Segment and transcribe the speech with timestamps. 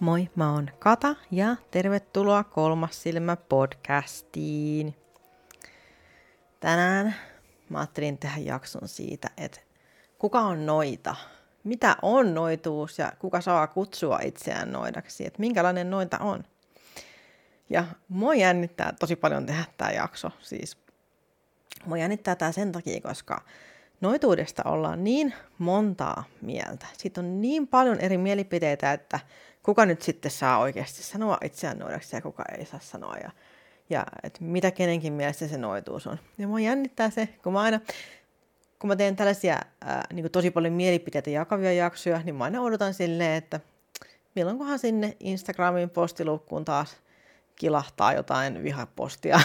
[0.00, 4.94] Moi, mä oon Kata ja tervetuloa Kolmas silmä podcastiin.
[6.60, 7.14] Tänään
[7.68, 9.60] mä ajattelin tehdä jakson siitä, että
[10.18, 11.16] kuka on noita,
[11.64, 16.44] mitä on noituus ja kuka saa kutsua itseään noidaksi, että minkälainen noita on.
[17.70, 20.78] Ja mua jännittää tosi paljon tehdä tämä jakso, siis
[21.86, 23.44] mua jännittää tämä sen takia, koska
[24.00, 26.86] noituudesta ollaan niin montaa mieltä.
[26.98, 29.20] Siitä on niin paljon eri mielipiteitä, että
[29.62, 33.16] kuka nyt sitten saa oikeasti sanoa itseään noidaksi ja kuka ei saa sanoa.
[33.16, 33.30] Ja,
[33.90, 36.18] ja että mitä kenenkin mielestä se noituus on.
[36.38, 37.80] Ja mua jännittää se, kun mä aina,
[38.78, 42.94] kun mä teen tällaisia ää, niin tosi paljon mielipiteitä jakavia jaksoja, niin mä aina odotan
[42.94, 43.60] silleen, että
[44.34, 46.96] milloinkohan sinne Instagramin postiluukkuun taas
[47.56, 49.40] kilahtaa jotain vihapostia.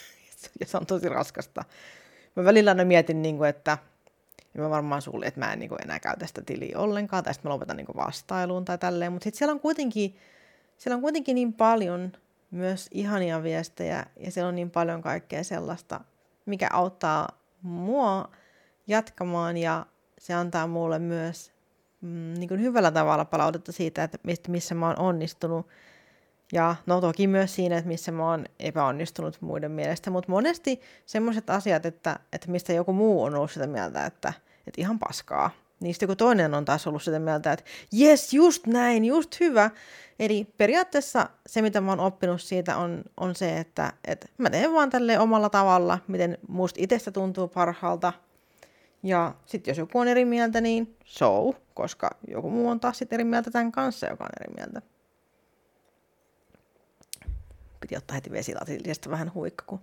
[0.60, 1.64] ja se on tosi raskasta.
[2.36, 3.78] Mä välillä aina mietin, niin kuin, että
[4.54, 7.34] ja mä varmaan sulle, että mä en niin kuin, enää käytä sitä tiliä ollenkaan, tai
[7.34, 9.12] sitten mä lopetan niin kuin, vastailuun tai tälleen.
[9.12, 10.16] Mutta sitten siellä on kuitenkin,
[10.76, 12.12] siellä on kuitenkin niin paljon
[12.50, 16.00] myös ihania viestejä, ja siellä on niin paljon kaikkea sellaista,
[16.46, 17.28] mikä auttaa
[17.62, 18.28] mua
[18.86, 19.86] jatkamaan, ja
[20.18, 21.52] se antaa mulle myös
[22.00, 24.18] mm, niin kuin hyvällä tavalla palautetta siitä, että
[24.50, 25.66] missä mä oon onnistunut,
[26.52, 31.50] ja no toki myös siinä, että missä mä oon epäonnistunut muiden mielestä, mutta monesti semmoiset
[31.50, 34.32] asiat, että, että mistä joku muu on ollut sitä mieltä, että,
[34.66, 37.64] että ihan paskaa, niin sitten joku toinen on taas ollut sitä mieltä, että
[38.00, 39.70] yes, just näin, just hyvä.
[40.18, 44.72] Eli periaatteessa se, mitä mä oon oppinut siitä, on, on se, että, että mä teen
[44.72, 48.12] vaan tälle omalla tavalla, miten musta itsestä tuntuu parhaalta.
[49.02, 53.16] Ja sitten jos joku on eri mieltä, niin so, koska joku muu on taas sitten
[53.16, 54.82] eri mieltä tämän kanssa, joka on eri mieltä
[57.84, 59.80] piti ottaa heti vesilasillista vähän huikka, kun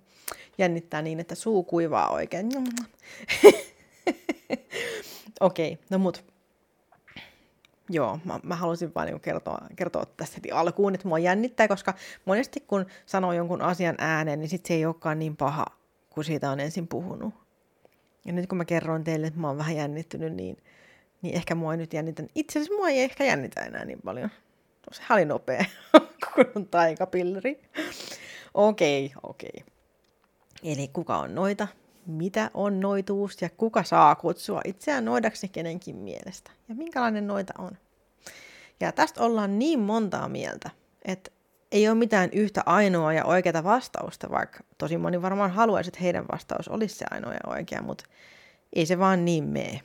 [0.57, 2.49] jännittää niin, että suu kuivaa oikein.
[5.39, 6.25] Okei, okay, no mut.
[7.89, 11.94] Joo, mä, mä halusin vain niin kertoa, kertoa tässä heti alkuun, että mua jännittää, koska
[12.25, 15.66] monesti kun sanoo jonkun asian ääneen, niin sit se ei olekaan niin paha,
[16.09, 17.34] kun siitä on ensin puhunut.
[18.25, 20.57] Ja nyt kun mä kerron teille, että mä oon vähän jännittynyt, niin,
[21.22, 22.23] niin ehkä mua ei nyt jännitä.
[22.35, 24.29] Itse asiassa mua ei ehkä jännitä enää niin paljon.
[24.91, 25.66] Se oli nopea,
[26.34, 27.61] kun on taikapilleri.
[28.53, 29.50] Okei, okay, okei.
[29.53, 29.72] Okay.
[30.63, 31.67] Eli kuka on noita?
[32.06, 36.51] Mitä on noituus ja kuka saa kutsua itseään noidaksi kenenkin mielestä?
[36.69, 37.72] Ja minkälainen noita on?
[38.79, 40.69] Ja tästä ollaan niin montaa mieltä,
[41.06, 41.31] että
[41.72, 46.25] ei ole mitään yhtä ainoa ja oikeaa vastausta, vaikka tosi moni varmaan haluaisi, että heidän
[46.31, 48.06] vastaus olisi se ainoa ja oikea, mutta
[48.73, 49.81] ei se vaan niin mene.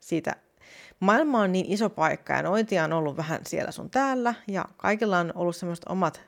[0.00, 0.36] Siitä
[1.00, 5.18] maailma on niin iso paikka ja noitia on ollut vähän siellä sun täällä ja kaikilla
[5.18, 6.20] on ollut semmoiset omat,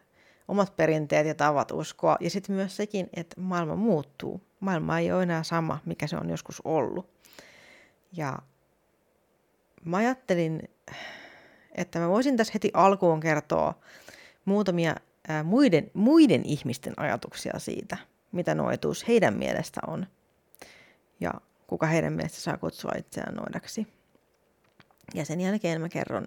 [0.49, 2.16] omat perinteet ja tavat uskoa.
[2.21, 4.41] Ja sitten myös sekin, että maailma muuttuu.
[4.60, 7.10] Maailma ei ole enää sama, mikä se on joskus ollut.
[8.12, 8.38] Ja
[9.84, 10.69] mä ajattelin,
[11.72, 13.75] että mä voisin tässä heti alkuun kertoa
[14.44, 14.94] muutamia
[15.28, 17.97] ää, muiden, muiden ihmisten ajatuksia siitä,
[18.32, 20.06] mitä noituus heidän mielestä on
[21.21, 21.34] ja
[21.66, 23.87] kuka heidän mielestä saa kutsua itseään noidaksi.
[25.15, 26.27] Ja sen jälkeen mä kerron,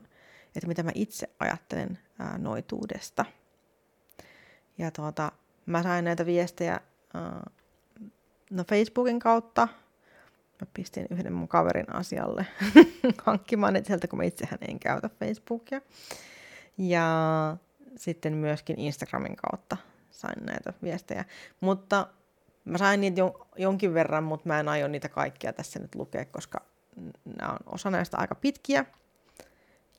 [0.55, 3.25] että mitä mä itse ajattelen ää, noituudesta.
[4.77, 5.31] Ja tuota,
[5.65, 6.79] mä sain näitä viestejä
[7.13, 7.49] ää,
[8.53, 9.67] no Facebookin kautta.
[10.61, 12.47] Mä pistin yhden mun kaverin asialle
[13.25, 15.81] hankkimaan ne sieltä, kun mä itsehän en käytä Facebookia.
[16.77, 17.07] Ja
[17.95, 19.77] sitten myöskin Instagramin kautta
[20.11, 21.25] sain näitä viestejä.
[21.59, 22.07] Mutta
[22.65, 23.21] mä sain niitä
[23.57, 26.61] jonkin verran, mutta mä en aio niitä kaikkia tässä nyt lukea, koska
[27.25, 28.85] nämä on osa näistä aika pitkiä.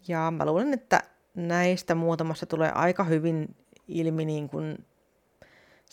[0.09, 1.03] Ja mä luulen, että
[1.35, 3.57] näistä muutamassa tulee aika hyvin
[3.89, 4.87] ilmi niin kuin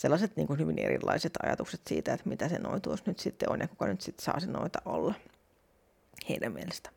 [0.01, 3.67] sellaiset niin kuin hyvin erilaiset ajatukset siitä, että mitä se noituus nyt sitten on ja
[3.67, 5.13] kuka nyt sitten saa se noita olla
[6.29, 6.89] heidän mielestä.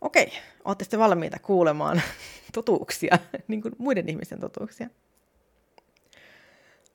[0.00, 0.32] Okei,
[0.64, 2.02] olette sitten valmiita kuulemaan
[2.54, 3.18] totuuksia,
[3.48, 4.88] niin kuin muiden ihmisten totuuksia?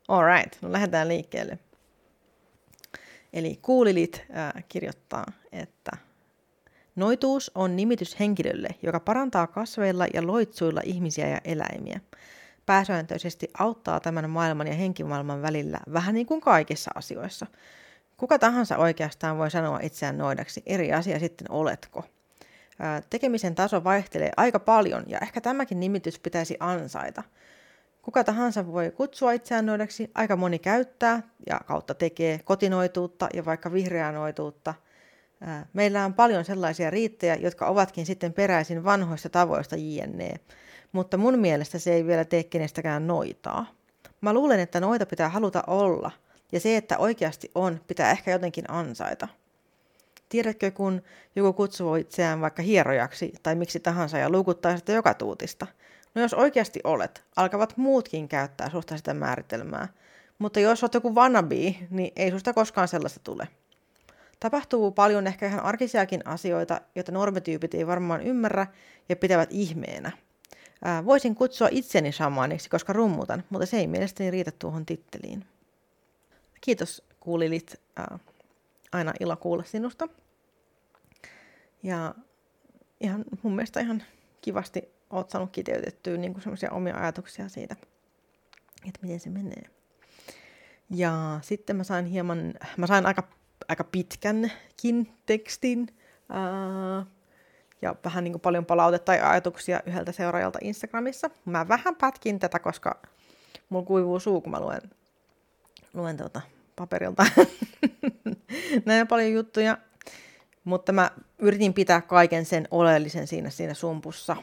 [0.08, 1.58] Alright, no lähdetään liikkeelle.
[3.32, 5.90] Eli Kuulilit äh, kirjoittaa, että
[6.96, 12.00] noituus on nimitys henkilölle, joka parantaa kasveilla ja loitsuilla ihmisiä ja eläimiä.
[12.68, 17.46] Pääsääntöisesti auttaa tämän maailman ja henkimaailman välillä vähän niin kuin kaikissa asioissa.
[18.16, 22.04] Kuka tahansa oikeastaan voi sanoa itseään noidaksi, eri asia sitten oletko.
[23.10, 27.22] Tekemisen taso vaihtelee aika paljon ja ehkä tämäkin nimitys pitäisi ansaita–
[28.08, 33.72] Kuka tahansa voi kutsua itseään noidaksi, aika moni käyttää ja kautta tekee kotinoituutta ja vaikka
[33.72, 34.74] vihreää noituutta.
[35.72, 40.34] Meillä on paljon sellaisia riittejä, jotka ovatkin sitten peräisin vanhoista tavoista jne.
[40.92, 43.66] Mutta mun mielestä se ei vielä tee kenestäkään noitaa.
[44.20, 46.10] Mä luulen, että noita pitää haluta olla,
[46.52, 49.28] ja se, että oikeasti on, pitää ehkä jotenkin ansaita.
[50.28, 51.02] Tiedätkö, kun
[51.36, 55.66] joku kutsuu itseään vaikka hierojaksi tai miksi tahansa ja luukuttaa sitä joka tuutista?
[56.14, 59.88] No jos oikeasti olet, alkavat muutkin käyttää susta sitä määritelmää.
[60.38, 63.48] Mutta jos olet joku wannabe, niin ei susta koskaan sellaista tule.
[64.40, 68.66] Tapahtuu paljon ehkä ihan arkisiakin asioita, joita normityypit ei varmaan ymmärrä
[69.08, 70.12] ja pitävät ihmeenä.
[70.84, 75.44] Ää, voisin kutsua itseni shamaniksi, koska rummutan, mutta se ei mielestäni riitä tuohon titteliin.
[76.60, 77.80] Kiitos kuulilit.
[77.96, 78.18] Ää,
[78.92, 80.08] aina ilo kuulla sinusta.
[81.82, 82.14] Ja
[83.00, 84.02] ihan mun mielestä ihan
[84.40, 87.76] kivasti oot saanut kiteytettyä niin semmoisia omia ajatuksia siitä,
[88.88, 89.62] että miten se menee.
[90.90, 93.28] Ja sitten mä sain hieman, mä sain aika,
[93.68, 95.88] aika pitkänkin tekstin
[96.28, 97.06] ää,
[97.82, 101.30] ja vähän niin kuin paljon palautetta ja ajatuksia yhdeltä seuraajalta Instagramissa.
[101.44, 103.02] Mä vähän pätkin tätä, koska
[103.68, 104.80] mulla kuivuu suu, kun mä luen,
[105.94, 106.40] luen tuota
[106.76, 107.26] paperilta
[108.86, 109.78] näin paljon juttuja.
[110.64, 114.36] Mutta mä yritin pitää kaiken sen oleellisen siinä, siinä sumpussa.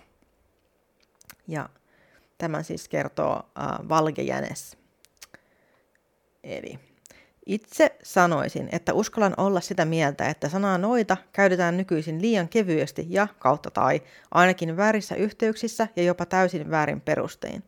[1.47, 1.69] Ja
[2.37, 4.77] tämän siis kertoo äh, Valge Jänes.
[6.43, 6.79] Eli
[7.45, 13.27] itse sanoisin, että uskallan olla sitä mieltä, että sanaa noita käytetään nykyisin liian kevyesti ja
[13.39, 14.01] kautta tai
[14.31, 17.63] ainakin väärissä yhteyksissä ja jopa täysin väärin perustein.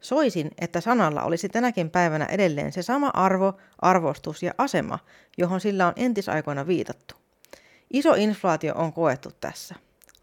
[0.00, 4.98] Soisin, että sanalla olisi tänäkin päivänä edelleen se sama arvo, arvostus ja asema,
[5.38, 7.14] johon sillä on entisaikoina viitattu.
[7.90, 9.74] Iso inflaatio on koettu tässä.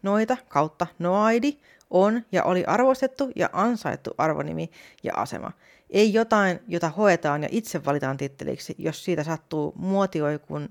[0.02, 1.58] Noita kautta noaidi
[1.90, 4.70] on ja oli arvostettu ja ansaittu arvonimi
[5.02, 5.52] ja asema.
[5.90, 10.68] Ei jotain, jota hoetaan ja itse valitaan titteliksi, jos siitä sattuu muotioikun,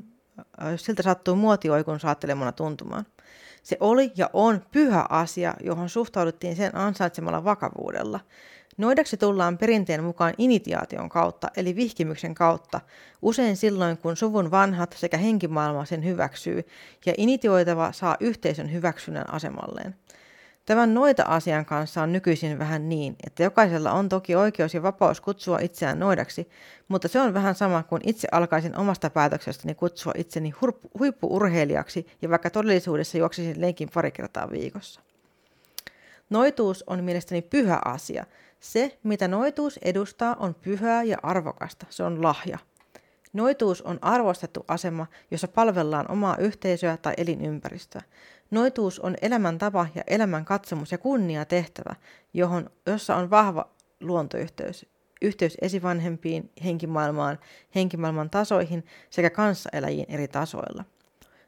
[0.61, 3.05] äh, jos siltä sattuu muotioikun saattelemana tuntumaan.
[3.63, 8.19] Se oli ja on pyhä asia, johon suhtauduttiin sen ansaitsemalla vakavuudella.
[8.77, 12.81] Noidaksi tullaan perinteen mukaan initiaation kautta, eli vihkimyksen kautta,
[13.21, 16.67] usein silloin, kun suvun vanhat sekä henkimaailma sen hyväksyy,
[17.05, 19.95] ja initioitava saa yhteisön hyväksynnän asemalleen.
[20.67, 25.59] Tämän noita-asian kanssa on nykyisin vähän niin, että jokaisella on toki oikeus ja vapaus kutsua
[25.59, 26.49] itseään noidaksi,
[26.87, 30.53] mutta se on vähän sama kuin itse alkaisin omasta päätöksestäni kutsua itseni
[30.99, 35.01] huippuurheilijaksi ja vaikka todellisuudessa juoksisin leikin pari kertaa viikossa.
[36.29, 38.25] Noituus on mielestäni pyhä asia.
[38.59, 41.85] Se, mitä noituus edustaa, on pyhää ja arvokasta.
[41.89, 42.57] Se on lahja.
[43.37, 48.01] Noituus on arvostettu asema, jossa palvellaan omaa yhteisöä tai elinympäristöä.
[48.51, 51.95] Noituus on elämäntapa ja elämän katsomus ja kunnia tehtävä,
[52.33, 53.69] johon, jossa on vahva
[54.01, 54.85] luontoyhteys,
[55.21, 57.39] yhteys esivanhempiin, henkimaailmaan,
[57.75, 60.83] henkimaailman tasoihin sekä kanssaeläjiin eri tasoilla.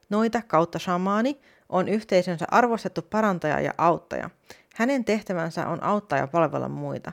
[0.10, 4.30] Noita kautta shamaani on yhteisönsä arvostettu parantaja ja auttaja.
[4.76, 7.12] Hänen tehtävänsä on auttaa ja palvella muita.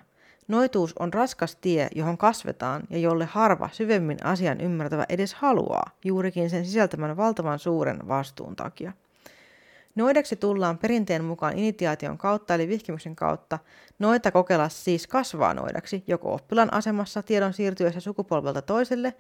[0.49, 6.51] Noituus on raskas tie, johon kasvetaan ja jolle harva syvemmin asian ymmärtävä edes haluaa, juurikin
[6.51, 8.93] sen sisältämän valtavan suuren vastuun takia.
[9.95, 13.59] Noidaksi tullaan perinteen mukaan initiaation kautta eli vihkimyksen kautta.
[13.99, 19.15] Noita kokeilla siis kasvaa noidaksi, joko oppilan asemassa tiedon siirtyessä sukupolvelta toiselle,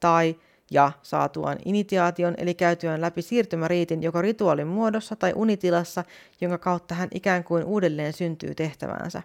[0.00, 0.36] tai
[0.70, 6.04] ja saatuaan initiaation eli käytyään läpi siirtymäriitin joko rituaalin muodossa tai unitilassa,
[6.40, 9.22] jonka kautta hän ikään kuin uudelleen syntyy tehtäväänsä.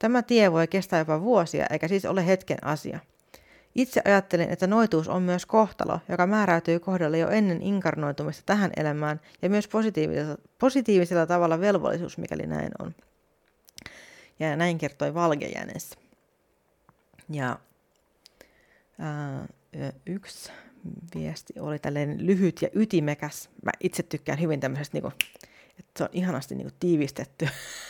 [0.00, 2.98] Tämä tie voi kestää jopa vuosia, eikä siis ole hetken asia.
[3.74, 9.20] Itse ajattelen, että noituus on myös kohtalo, joka määräytyy kohdalle jo ennen inkarnoitumista tähän elämään
[9.42, 12.94] ja myös positiivisella, positiivisella tavalla velvollisuus, mikäli näin on.
[14.38, 15.98] Ja näin kertoi Valgejänes.
[17.30, 17.58] Ja
[18.98, 19.46] ää,
[20.06, 20.52] yksi
[21.14, 23.50] viesti oli tällainen lyhyt ja ytimekäs.
[23.64, 25.14] Mä itse tykkään hyvin tämmöisestä, niin kuin,
[25.78, 27.48] että se on ihanasti niin kuin, tiivistetty.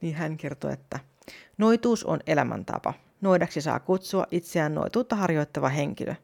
[0.00, 0.98] niin hän kertoi, että
[1.58, 2.94] noituus on elämäntapa.
[3.20, 6.14] Noidaksi saa kutsua itseään noituutta harjoittava henkilö.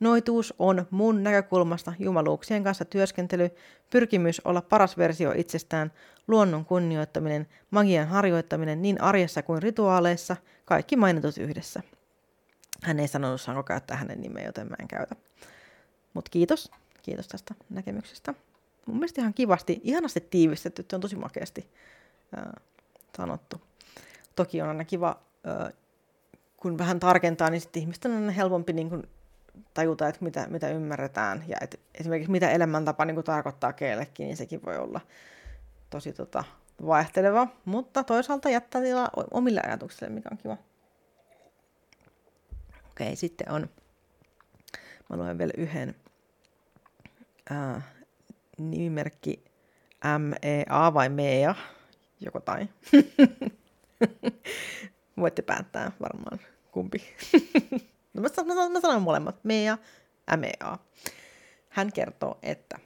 [0.00, 3.50] Noituus on mun näkökulmasta jumaluuksien kanssa työskentely,
[3.90, 5.92] pyrkimys olla paras versio itsestään,
[6.28, 11.82] luonnon kunnioittaminen, magian harjoittaminen niin arjessa kuin rituaaleissa, kaikki mainitut yhdessä.
[12.82, 15.16] Hän ei sanonut, saanko käyttää hänen nimeä, joten mä en käytä.
[16.14, 16.70] Mutta kiitos.
[17.02, 18.34] Kiitos tästä näkemyksestä.
[18.86, 20.86] Mun mielestä ihan kivasti, ihanasti tiivistetty.
[20.90, 21.70] Se on tosi makeasti
[23.16, 23.60] sanottu.
[24.36, 25.72] Toki on aina kiva, äh,
[26.56, 29.08] kun vähän tarkentaa, niin sitten ihmisten on helpompi niin kun
[29.74, 31.44] tajuta, että mitä, mitä ymmärretään.
[31.48, 35.00] Ja et esimerkiksi mitä elämäntapa niin tarkoittaa keellekin, niin sekin voi olla
[35.90, 36.44] tosi tota,
[36.86, 37.48] vaihteleva.
[37.64, 40.56] Mutta toisaalta jättää tilaa omille ajatuksille, mikä on kiva.
[42.90, 43.70] Okei, sitten on,
[45.08, 45.94] mä luen vielä yhden
[47.50, 47.82] ää,
[48.58, 49.44] nimimerkki
[50.18, 51.54] MEA vai MEA,
[52.20, 52.68] joko tai.
[55.20, 57.02] Voitte päättää varmaan kumpi.
[58.14, 59.78] no mä, sanon, mä sanon molemmat, MEA,
[60.36, 60.78] MEA.
[61.68, 62.78] hän kertoo, että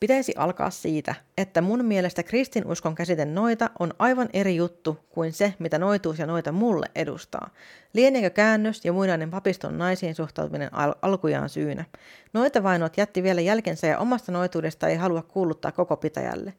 [0.00, 5.54] Pitäisi alkaa siitä, että mun mielestä kristinuskon käsite noita on aivan eri juttu kuin se,
[5.58, 7.50] mitä noituus ja noita mulle edustaa.
[7.92, 11.84] Lieneekö käännös ja muinainen papiston naisiin suhtautuminen al- alkujaan syynä?
[12.32, 16.52] Noita vainot jätti vielä jälkensä ja omasta noituudesta ei halua kuuluttaa koko pitäjälle.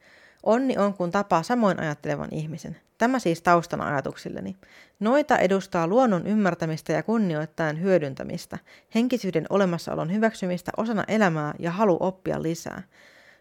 [0.43, 2.77] Onni on, kun tapaa samoin ajattelevan ihmisen.
[2.97, 4.55] Tämä siis taustana ajatuksilleni.
[4.99, 8.57] Noita edustaa luonnon ymmärtämistä ja kunnioittaen hyödyntämistä,
[8.95, 12.81] henkisyyden olemassaolon hyväksymistä osana elämää ja halu oppia lisää.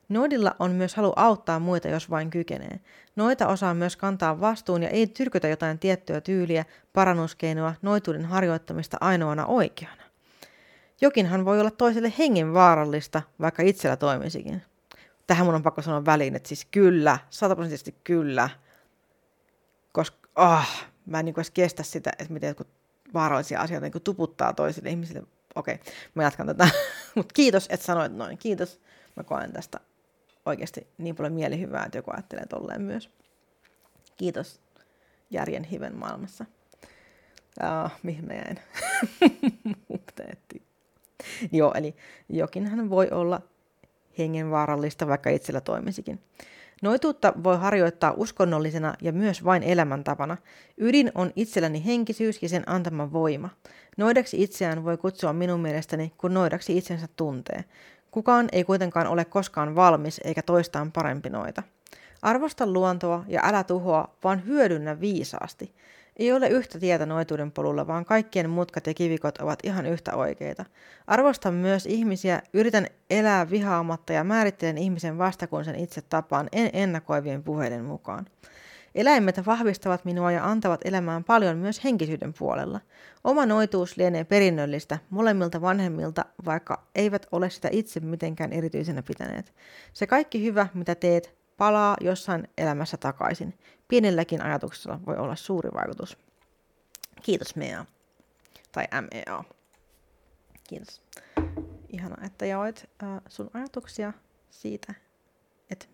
[0.09, 2.81] Noidilla on myös halu auttaa muita, jos vain kykenee.
[3.17, 9.47] Noita osaa myös kantaa vastuun ja ei tyrkytä jotain tiettyä tyyliä, parannuskeinoa, noituuden harjoittamista ainoana
[9.47, 10.03] oikeana.
[11.01, 14.63] Jokinhan voi olla toiselle hengen vaarallista, vaikka itsellä toimisikin.
[15.27, 18.51] Tähän mun on pakko sanoa väliin, että siis kyllä, sataprosenttisesti kyllä.
[19.93, 20.67] Koska, oh,
[21.07, 22.69] mä en niin edes kestä sitä, että miten jotkut
[23.15, 25.23] vaarallisia asioita niin tuputtaa toisille ihmisille.
[25.55, 25.81] Okei,
[26.15, 26.69] mä jatkan tätä.
[27.15, 28.39] Mutta kiitos, että sanoit noin.
[28.39, 28.81] Kiitos.
[29.17, 29.81] Mä koen tästä
[30.47, 33.11] oikeasti niin paljon mielihyvää, että joku ajattelee tolleen myös.
[34.17, 34.61] Kiitos
[35.31, 36.45] järjen hiven maailmassa.
[37.61, 38.59] Ah, mihin mä jäin?
[41.53, 41.97] Joo, eli
[42.29, 43.41] jokinhan voi olla
[44.19, 46.21] hengenvaarallista, vaikka itsellä toimisikin.
[46.83, 50.37] Noituutta voi harjoittaa uskonnollisena ja myös vain elämäntapana.
[50.79, 53.49] Ydin on itselläni henkisyys ja sen antama voima.
[53.97, 57.65] Noidaksi itseään voi kutsua minun mielestäni, kun noidaksi itsensä tuntee.
[58.11, 61.63] Kukaan ei kuitenkaan ole koskaan valmis eikä toistaan parempi noita.
[62.23, 65.75] Arvosta luontoa ja älä tuhoa, vaan hyödynnä viisaasti.
[66.17, 70.65] Ei ole yhtä tietä noituuden polulla, vaan kaikkien mutkat ja kivikot ovat ihan yhtä oikeita.
[71.07, 76.71] Arvostan myös ihmisiä, yritän elää vihaamatta ja määrittelen ihmisen vasta kun sen itse tapaan, en
[76.73, 78.27] ennakoivien puheiden mukaan.
[78.95, 82.81] Eläimet vahvistavat minua ja antavat elämään paljon myös henkisyyden puolella.
[83.25, 89.53] Oma noituus lienee perinnöllistä molemmilta vanhemmilta, vaikka eivät ole sitä itse mitenkään erityisenä pitäneet.
[89.93, 93.59] Se kaikki hyvä, mitä teet, palaa jossain elämässä takaisin.
[93.89, 96.19] Pienelläkin ajatuksella voi olla suuri vaikutus.
[97.23, 97.85] Kiitos Mea.
[98.73, 99.45] Tai MEA.
[100.69, 101.03] Kiitos.
[101.89, 104.13] Ihana, että jaoit äh, sun ajatuksia
[104.51, 104.95] siitä,
[105.71, 105.87] että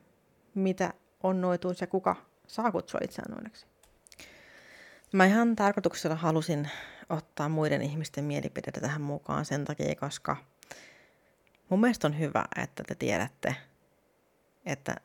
[0.54, 0.92] mitä
[1.23, 2.16] on noituus ja kuka
[2.47, 3.66] saa kutsua itseään noinaksi.
[5.12, 6.71] Mä ihan tarkoituksella halusin
[7.09, 10.37] ottaa muiden ihmisten mielipiteitä tähän mukaan sen takia, koska
[11.69, 13.57] mun mielestä on hyvä, että te tiedätte,
[14.66, 14.97] että,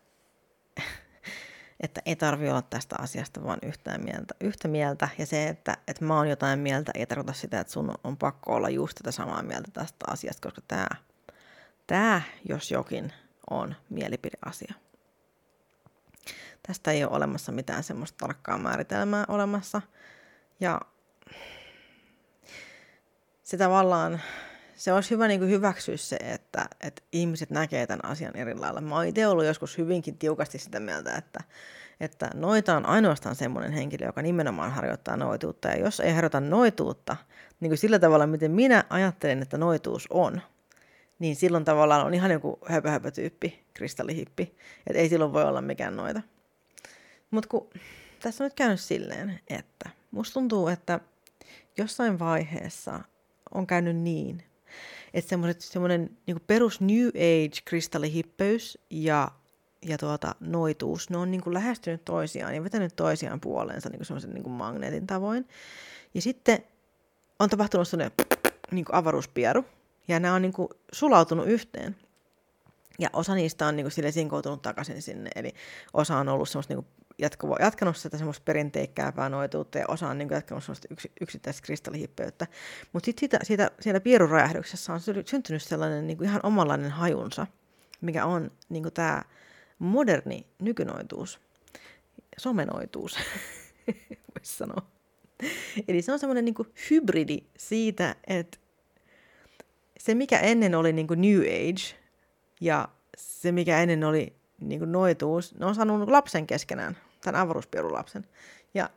[1.84, 5.10] että ei tarvi olla tästä asiasta vaan yhtään mieltä, yhtä mieltä.
[5.18, 8.56] Ja se, että, että mä oon jotain mieltä, ei tarkoita sitä, että sun on pakko
[8.56, 10.88] olla just tätä samaa mieltä tästä asiasta, koska tämä,
[11.88, 13.14] tämä jos jokin,
[13.50, 14.74] on mielipideasia.
[16.68, 19.82] Tästä ei ole olemassa mitään semmoista tarkkaa määritelmää olemassa.
[20.60, 20.82] Ja
[23.44, 24.22] se tavallaan,
[24.78, 28.82] se olisi hyvä niin kuin hyväksyä se, että, että ihmiset näkee tämän asian eri lailla.
[28.82, 31.40] Mä oon itse ollut joskus hyvinkin tiukasti sitä mieltä, että,
[32.00, 35.68] että noita on ainoastaan semmoinen henkilö, joka nimenomaan harjoittaa noituutta.
[35.68, 37.18] Ja jos ei harjoita noituutta,
[37.60, 40.42] niin kuin sillä tavalla, miten minä ajattelen, että noituus on,
[41.20, 44.56] niin silloin tavallaan on ihan joku höpö, höpö tyyppi, kristallihippi.
[44.88, 46.22] Että ei silloin voi olla mikään noita.
[47.32, 47.70] Mutta kun
[48.20, 51.00] tässä on nyt käynyt silleen, että musta tuntuu, että
[51.78, 53.00] jossain vaiheessa
[53.54, 54.44] on käynyt niin,
[55.18, 59.32] että semmoinen niin perus New Age kristallihippeys ja,
[59.86, 64.34] ja tuota, noituus, ne on niin kuin lähestynyt toisiaan ja vetänyt toisiaan puoleensa niin semmoisen
[64.34, 65.48] niin magneetin tavoin.
[66.14, 66.64] Ja sitten
[67.40, 68.12] on tapahtunut semmoinen
[68.72, 69.66] niin avaruuspieru,
[70.08, 71.96] ja nämä on niin kuin sulautunut yhteen.
[73.00, 75.54] Ja osa niistä on niin kuin sille sinkoutunut takaisin sinne, eli
[75.94, 80.18] osa on ollut semmoista niin kuin jatkuva, jatkanut sitä semmoista perinteikkääpää noituutta ja osa on
[80.18, 82.48] niin jatkanut semmoista yks, yksittäistä kristallihippeyttä.
[82.94, 87.48] Mutta sitten siitä, siitä, siellä pieruräjähdyksessä on syntynyt sellainen niin kuin ihan omanlainen hajunsa,
[88.02, 89.22] mikä on niin kuin tämä
[89.80, 91.40] moderni nykynoituus,
[92.38, 93.18] somenoituus,
[94.36, 94.82] voisi sanoa.
[95.88, 96.56] Eli se on semmoinen niin
[96.90, 98.58] hybridi siitä, että
[100.00, 101.96] se mikä ennen oli niin kuin New Age
[102.62, 106.98] ja se mikä ennen oli niin kuin noituus, ne on saanut lapsen keskenään
[107.28, 108.26] tämän avaruuspierulapsen.
[108.74, 108.90] Ja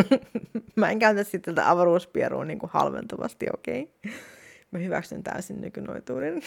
[0.76, 3.82] mä en käytä sitten tätä avaruuspierua niin kuin halventuvasti, okei.
[3.82, 4.12] Okay.
[4.70, 6.42] Mä hyväksyn täysin nykynoituuden.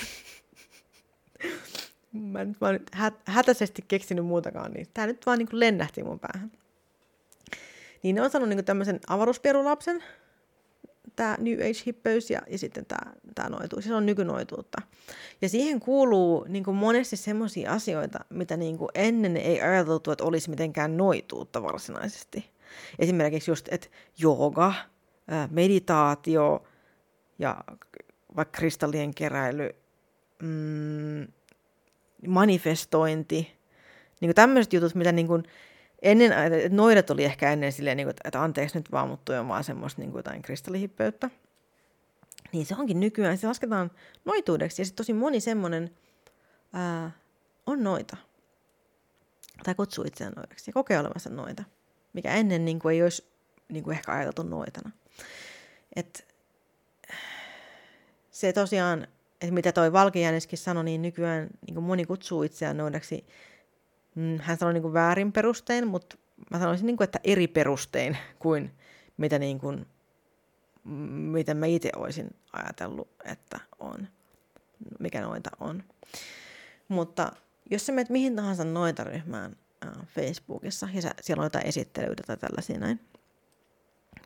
[2.34, 6.19] mä nyt vaan nyt hä- hätäisesti keksinyt muutakaan, niin tää nyt vaan niin lennähti mun
[6.19, 6.51] päähän.
[8.03, 10.03] Niin ne on saanut niin tämmöisen avaruuspierulapsen,
[11.15, 13.85] tämä New Age-hippeys ja, ja sitten tämä, tämä noituus.
[13.85, 14.81] Se on nykynoituutta.
[15.41, 20.24] Ja siihen kuuluu niin kuin monesti semmoisia asioita, mitä niin kuin ennen ei ajateltu, että
[20.24, 22.50] olisi mitenkään noituutta varsinaisesti.
[23.00, 24.74] Esimerkiksi just, että jooga,
[25.50, 26.63] meditaatio
[27.39, 27.63] ja
[28.35, 29.75] vaikka kristallien keräily,
[30.41, 31.27] mm,
[32.27, 33.55] manifestointi,
[34.21, 35.43] niin kuin tämmöiset jutut, mitä niin kuin
[36.05, 39.47] ennen, että noidat oli ehkä ennen silleen, niin kuin, että anteeksi nyt vaan, mutta on
[39.47, 41.29] vaan semmoista niin kuin jotain kristallihippeyttä.
[42.51, 43.91] Niin se onkin nykyään, se lasketaan
[44.25, 45.95] noituudeksi ja sitten tosi moni semmoinen
[46.74, 47.12] ää,
[47.65, 48.17] on noita.
[49.63, 51.63] Tai kutsuu itseään noidaksi ja kokee olevansa noita,
[52.13, 53.27] mikä ennen niin kuin, ei olisi
[53.69, 54.91] niin kuin ehkä ajateltu noitana.
[55.95, 56.35] Et,
[58.31, 59.07] se tosiaan,
[59.41, 63.25] että mitä toi Valkejäneskin sanoi, niin nykyään niin kuin moni kutsuu itseään noidaksi.
[64.15, 66.17] Mm, hän sanoi niin kuin väärin perustein, mutta
[66.51, 68.72] mä sanoisin, niin kuin, että eri perustein kuin
[69.17, 69.86] mitä, niin kuin,
[71.31, 74.07] mitä mä itse olisin ajatellut, että on,
[75.00, 75.84] mikä noita on.
[76.88, 77.31] Mutta
[77.72, 79.55] jos sä menet mihin tahansa noita ryhmään
[79.86, 83.00] äh, Facebookissa ja sä, siellä on jotain esittelyitä tai tällaisia näin,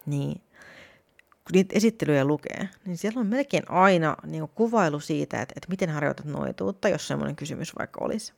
[0.06, 0.42] niin
[1.44, 5.70] kun niitä esittelyjä lukee, niin siellä on melkein aina niin kuin kuvailu siitä, että, että
[5.70, 8.34] miten harjoitat noituutta, jos semmoinen kysymys vaikka olisi.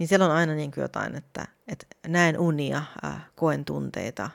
[0.00, 4.30] Niin siellä on aina niin kuin jotain, että, että näen unia, äh, koen tunteita,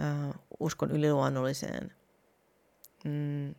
[0.00, 1.92] äh, uskon yliluonnolliseen,
[3.04, 3.54] mm,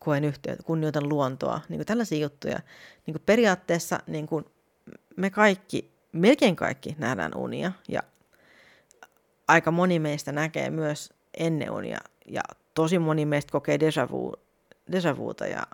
[0.00, 2.58] koen yhteyttä, kunnioitan luontoa, niin kuin tällaisia juttuja.
[3.06, 4.44] Niin kuin periaatteessa niin kuin
[5.16, 8.02] me kaikki, melkein kaikki nähdään unia ja
[9.48, 12.42] aika moni meistä näkee myös ennen unia ja
[12.74, 14.32] tosi moni meistä kokee déjà, vu,
[14.92, 15.66] déjà vuuta ja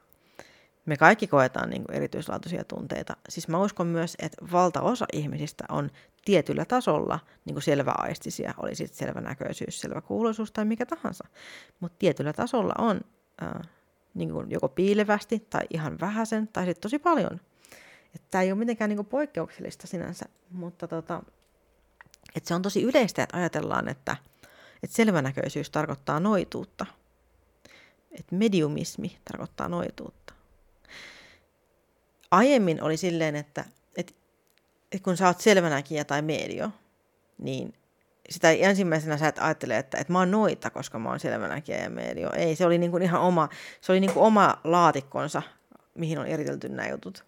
[0.87, 3.16] me kaikki koetaan niin kuin erityislaatuisia tunteita.
[3.29, 5.90] Siis mä uskon myös, että valtaosa ihmisistä on
[6.25, 11.25] tietyllä tasolla niin kuin selväaistisia, oli sitten selvänäköisyys, selväkuuloisuus tai mikä tahansa.
[11.81, 13.01] Mutta tietyllä tasolla on
[13.42, 13.68] äh,
[14.14, 17.40] niin kuin joko piilevästi tai ihan vähäsen tai sitten tosi paljon.
[18.31, 21.23] Tämä ei ole mitenkään niin kuin poikkeuksellista sinänsä, mutta tota,
[22.35, 24.16] et se on tosi yleistä, että ajatellaan, että–
[24.83, 26.87] että selvänäköisyys tarkoittaa noituutta.
[28.12, 30.22] Että mediumismi tarkoittaa noituutta.
[32.33, 33.64] Aiemmin oli silleen, että,
[33.97, 34.12] että,
[34.92, 36.71] että kun sä oot selvänäkijä tai medio,
[37.38, 37.75] niin
[38.31, 41.90] sitä ensimmäisenä sä et ajattele, että, että mä oon noita, koska mä oon selvänäkijä ja
[41.90, 42.31] medio.
[42.33, 43.49] Ei, se oli niin kuin ihan oma,
[43.81, 45.42] se oli niin kuin oma laatikkonsa,
[45.95, 47.25] mihin on eritelty nämä jutut.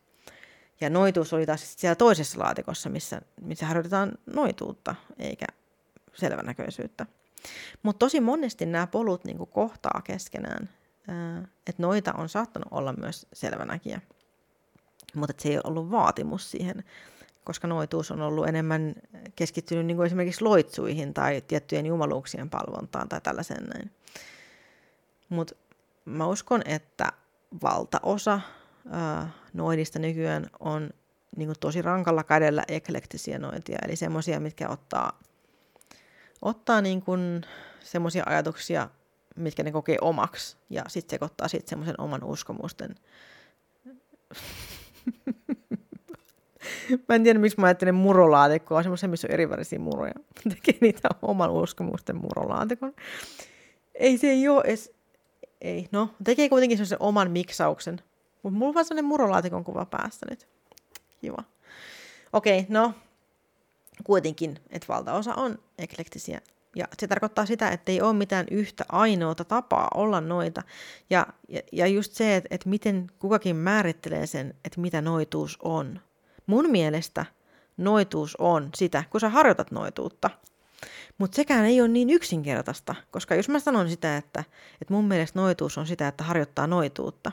[0.81, 5.47] Ja noituus oli taas siellä toisessa laatikossa, missä, missä harjoitetaan noituutta, eikä
[6.15, 7.07] selvänäköisyyttä.
[7.83, 10.69] Mutta tosi monesti nämä polut niin kohtaa keskenään,
[11.67, 14.01] että noita on saattanut olla myös selvänäkiä,
[15.15, 16.85] mutta se ei ollut vaatimus siihen,
[17.45, 18.95] koska noituus on ollut enemmän
[19.37, 23.91] keskittynyt niin kuin esimerkiksi loitsuihin tai tiettyjen jumaluuksien palvontaan tai tällaisen näin.
[25.29, 25.55] Mutta
[26.05, 27.13] mä uskon, että
[27.63, 28.41] valtaosa
[28.91, 30.91] ää, noidista nykyään on
[31.37, 35.19] niin kuin tosi rankalla kädellä eklektisiä noitia, eli semmoisia, mitkä ottaa
[36.45, 37.43] ottaa niin kuin
[37.81, 38.89] semmoisia ajatuksia,
[39.37, 42.95] mitkä ne kokee omaksi, ja sitten sekoittaa sitten semmoisen oman uskomusten.
[47.09, 50.15] Mä en tiedä, miksi mä ajattelen murolaatikkoa, semmoisen, missä on erivärisiä muroja.
[50.49, 52.95] Tekee niitä oman uskomusten murolaatikon.
[53.95, 54.93] Ei se ei ole edes,
[55.61, 58.01] ei, no, tekee kuitenkin semmoisen oman miksauksen.
[58.43, 60.49] Mutta mulla on vaan semmoinen murolaatikon kuva päästä nyt.
[61.21, 61.45] Kiva.
[62.33, 62.93] Okei, okay, no,
[64.05, 66.41] kuitenkin, että valtaosa on eklektisiä.
[66.75, 70.63] Ja se tarkoittaa sitä, että ei ole mitään yhtä ainoata tapaa olla noita.
[71.11, 76.01] Ja, ja, ja just se, että, että miten kukakin määrittelee sen, että mitä noituus on.
[76.47, 77.27] Mun mielestä
[77.77, 80.31] noituus on sitä, kun sä harjoitat noituutta.
[81.19, 84.45] Mutta sekään ei ole niin yksinkertaista, koska jos mä sanon sitä, että,
[84.81, 87.33] että mun mielestä noituus on sitä, että harjoittaa noituutta,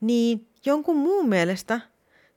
[0.00, 1.80] niin jonkun muun mielestä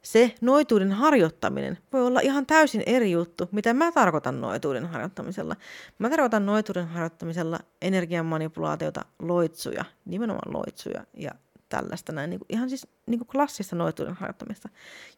[0.01, 5.55] se noituuden harjoittaminen voi olla ihan täysin eri juttu, mitä mä tarkoitan noituuden harjoittamisella.
[5.99, 11.31] Mä tarkoitan noituuden harjoittamisella energian manipulaatiota, loitsuja, nimenomaan loitsuja ja
[11.69, 14.69] tällaista näin, niin kuin, ihan siis niin kuin klassista noituuden harjoittamista.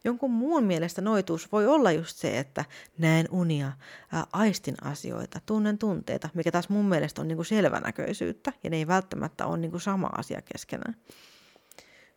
[0.04, 2.64] Jonkun muun mielestä noituus voi olla just se, että
[2.98, 3.72] näen unia,
[4.12, 8.76] ää, aistin asioita, tunnen tunteita, mikä taas mun mielestä on niin kuin selvänäköisyyttä, ja ne
[8.76, 10.94] ei välttämättä ole niin kuin sama asia keskenään.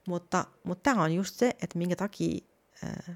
[0.08, 2.40] Mutta, mutta tämä on just se, että minkä takia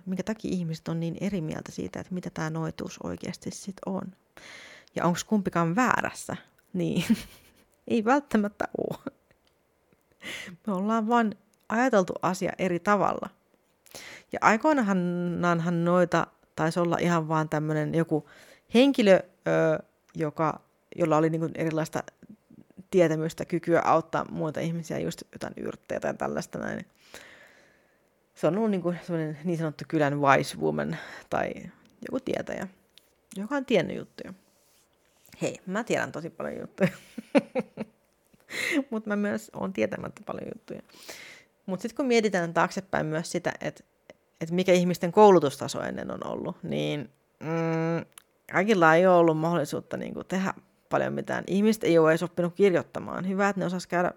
[0.05, 4.01] minkä takia ihmiset on niin eri mieltä siitä, että mitä tämä noituus oikeasti sitten on.
[4.95, 6.35] Ja onko kumpikaan väärässä?
[6.73, 7.17] Niin,
[7.87, 9.13] ei välttämättä ole.
[10.67, 11.35] Me ollaan vain
[11.69, 13.29] ajateltu asia eri tavalla.
[14.31, 18.29] Ja aikoinaanhan noita taisi olla ihan vaan tämmöinen joku
[18.73, 19.19] henkilö,
[20.15, 20.61] joka,
[20.95, 22.03] jolla oli niin erilaista
[22.91, 26.85] tietämystä, kykyä auttaa muita ihmisiä, just jotain yrttejä tai tällaista näin
[28.41, 28.99] se on ollut niin, kuin
[29.43, 30.97] niin sanottu kylän wise woman
[31.29, 31.53] tai
[32.07, 32.67] joku tietäjä,
[33.35, 34.33] joka on tiennyt juttuja.
[35.41, 36.89] Hei, mä tiedän tosi paljon juttuja.
[38.89, 40.81] Mutta mä myös on tietämättä paljon juttuja.
[41.65, 43.83] Mutta sitten kun mietitään taaksepäin myös sitä, että
[44.41, 48.05] et mikä ihmisten koulutustaso ennen on ollut, niin mm,
[48.51, 50.53] kaikilla ei ole ollut mahdollisuutta niin kuin, tehdä
[50.89, 51.43] paljon mitään.
[51.47, 53.27] Ihmiset ei ole edes oppinut kirjoittamaan.
[53.27, 54.11] Hyvä, että ne osas käydä,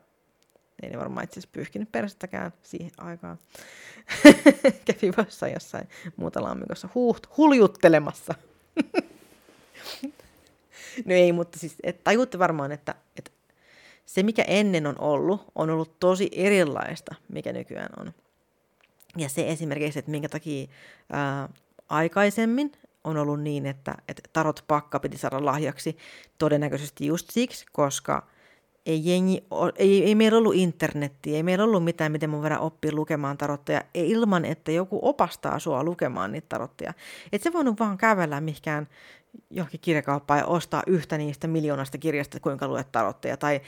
[0.83, 3.39] ei ne varmaan itse asiassa pyyhkinyt perästäkään siihen aikaan.
[4.85, 8.35] Kävi jossain jossain muuta lammikossa huuht, huljuttelemassa.
[11.07, 13.31] no ei, mutta siis et tajutte varmaan, että, että
[14.07, 18.13] se mikä ennen on ollut, on ollut tosi erilaista, mikä nykyään on.
[19.17, 20.67] Ja se esimerkiksi, että minkä takia
[21.13, 21.49] ää,
[21.89, 22.73] aikaisemmin
[23.05, 25.97] on ollut niin, että, että tarot pakka piti saada lahjaksi
[26.39, 28.27] todennäköisesti just siksi, koska
[28.87, 29.45] ei, jengi,
[29.77, 33.83] ei, ei meillä ollut internettiä, ei meillä ollut mitään, miten mun voidaan oppia lukemaan tarotteja
[33.95, 36.95] ilman, että joku opastaa sua lukemaan niitä tarotteja.
[37.33, 38.89] Et se voinut vaan kävellä mihinkään
[39.51, 43.61] johonkin kirjakauppaan ja ostaa yhtä niistä miljoonasta kirjasta, kuinka luet tarotteja, tai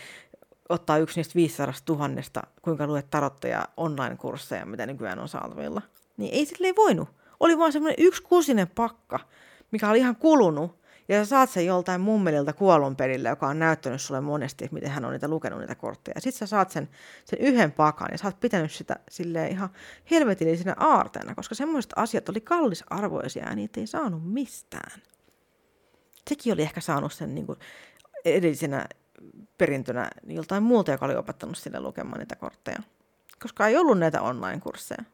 [0.69, 5.83] ottaa yksi niistä 500 tuhannesta, kuinka luet tarotteja online-kursseja, mitä nykyään on saatavilla.
[6.17, 7.09] Niin ei silleen voinut.
[7.41, 9.21] Oli vaan semmoinen yksi kusinen pakka,
[9.71, 14.21] mikä oli ihan kulunut, ja sä saat sen joltain mummelilta kuolonperille, joka on näyttänyt sulle
[14.21, 16.21] monesti, että miten hän on niitä lukenut niitä kortteja.
[16.21, 16.89] Sitten sä saat sen,
[17.25, 19.69] sen yhden pakan ja sä oot pitänyt sitä silleen ihan
[20.11, 25.03] helvetillisenä aarteena, koska semmoiset asiat oli kallisarvoisia ja niitä ei saanut mistään.
[26.29, 27.59] Sekin oli ehkä saanut sen niin kuin
[28.25, 28.87] edellisenä
[29.59, 32.79] perintönä joltain muulta, joka oli opettanut sille lukemaan niitä kortteja.
[33.43, 35.05] Koska ei ollut näitä online-kursseja.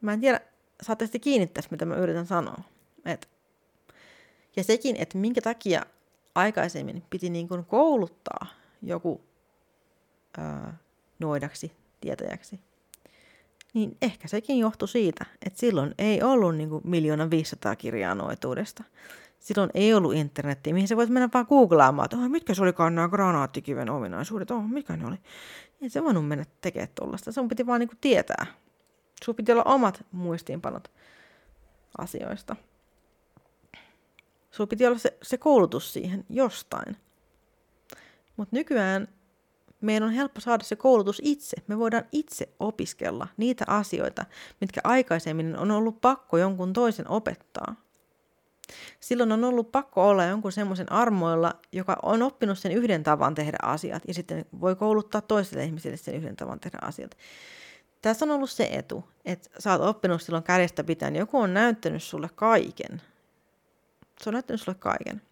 [0.00, 0.40] Mä en tiedä,
[0.82, 2.62] saatte sitten kiinni tässä, mitä mä yritän sanoa.
[3.04, 3.28] Et,
[4.56, 5.82] ja sekin, että minkä takia
[6.34, 8.46] aikaisemmin piti niin kuin kouluttaa
[8.82, 9.20] joku
[10.38, 10.76] ää,
[11.18, 12.60] noidaksi, tietäjäksi,
[13.74, 18.84] niin ehkä sekin johtui siitä, että silloin ei ollut niin kuin miljoona 500 kirjaa noituudesta.
[19.38, 22.94] Silloin ei ollut internettiä, mihin sä voit mennä vaan googlaamaan, että oh, mitkä se olikaan
[22.94, 25.16] nämä granaattikiven ominaisuudet, oh, mikä ne oli.
[25.82, 28.46] Ei se voinut mennä tekemään tuollaista, sun piti vaan niin kuin tietää.
[29.24, 30.90] Sun piti olla omat muistiinpanot
[31.98, 32.56] asioista.
[34.50, 36.96] Sulla piti olla se, se koulutus siihen jostain.
[38.36, 39.08] Mutta nykyään
[39.80, 41.56] meidän on helppo saada se koulutus itse.
[41.66, 44.24] Me voidaan itse opiskella niitä asioita,
[44.60, 47.74] mitkä aikaisemmin on ollut pakko jonkun toisen opettaa.
[49.00, 53.58] Silloin on ollut pakko olla jonkun semmoisen armoilla, joka on oppinut sen yhden tavan tehdä
[53.62, 57.16] asiat ja sitten voi kouluttaa toiselle ihmiselle sen yhden tavan tehdä asiat.
[58.02, 62.02] Tässä on ollut se etu, että sä oot oppinut silloin kädestä pitäen, joku on näyttänyt
[62.02, 63.02] sulle kaiken.
[64.22, 65.22] Se on näyttänyt sulle kaiken.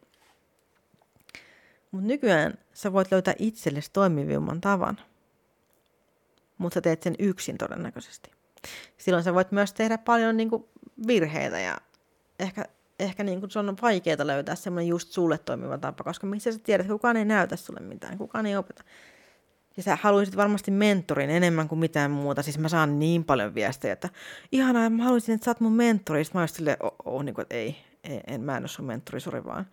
[1.91, 5.01] Mutta nykyään sä voit löytää itsellesi toimivimman tavan.
[6.59, 8.31] Mutta sä teet sen yksin todennäköisesti.
[8.99, 10.69] Silloin sä voit myös tehdä paljon niinku
[11.07, 11.79] virheitä ja
[12.39, 12.65] ehkä,
[12.99, 16.87] ehkä niinku se on vaikeaa löytää semmoinen just sulle toimiva tapa, koska missä sä tiedät,
[16.87, 18.85] kukaan ei näytä sulle mitään, kukaan ei opeta.
[19.77, 22.43] Ja sä haluaisit varmasti mentorin enemmän kuin mitään muuta.
[22.43, 24.09] Siis mä saan niin paljon viestejä, että
[24.53, 26.25] ihanaa, mä haluaisin, että sä oot mun mentori.
[26.25, 26.77] Sitten mä olisin silleen,
[27.25, 29.67] niin kuin, että ei, en, mä en ole sun mentori, sori vaan.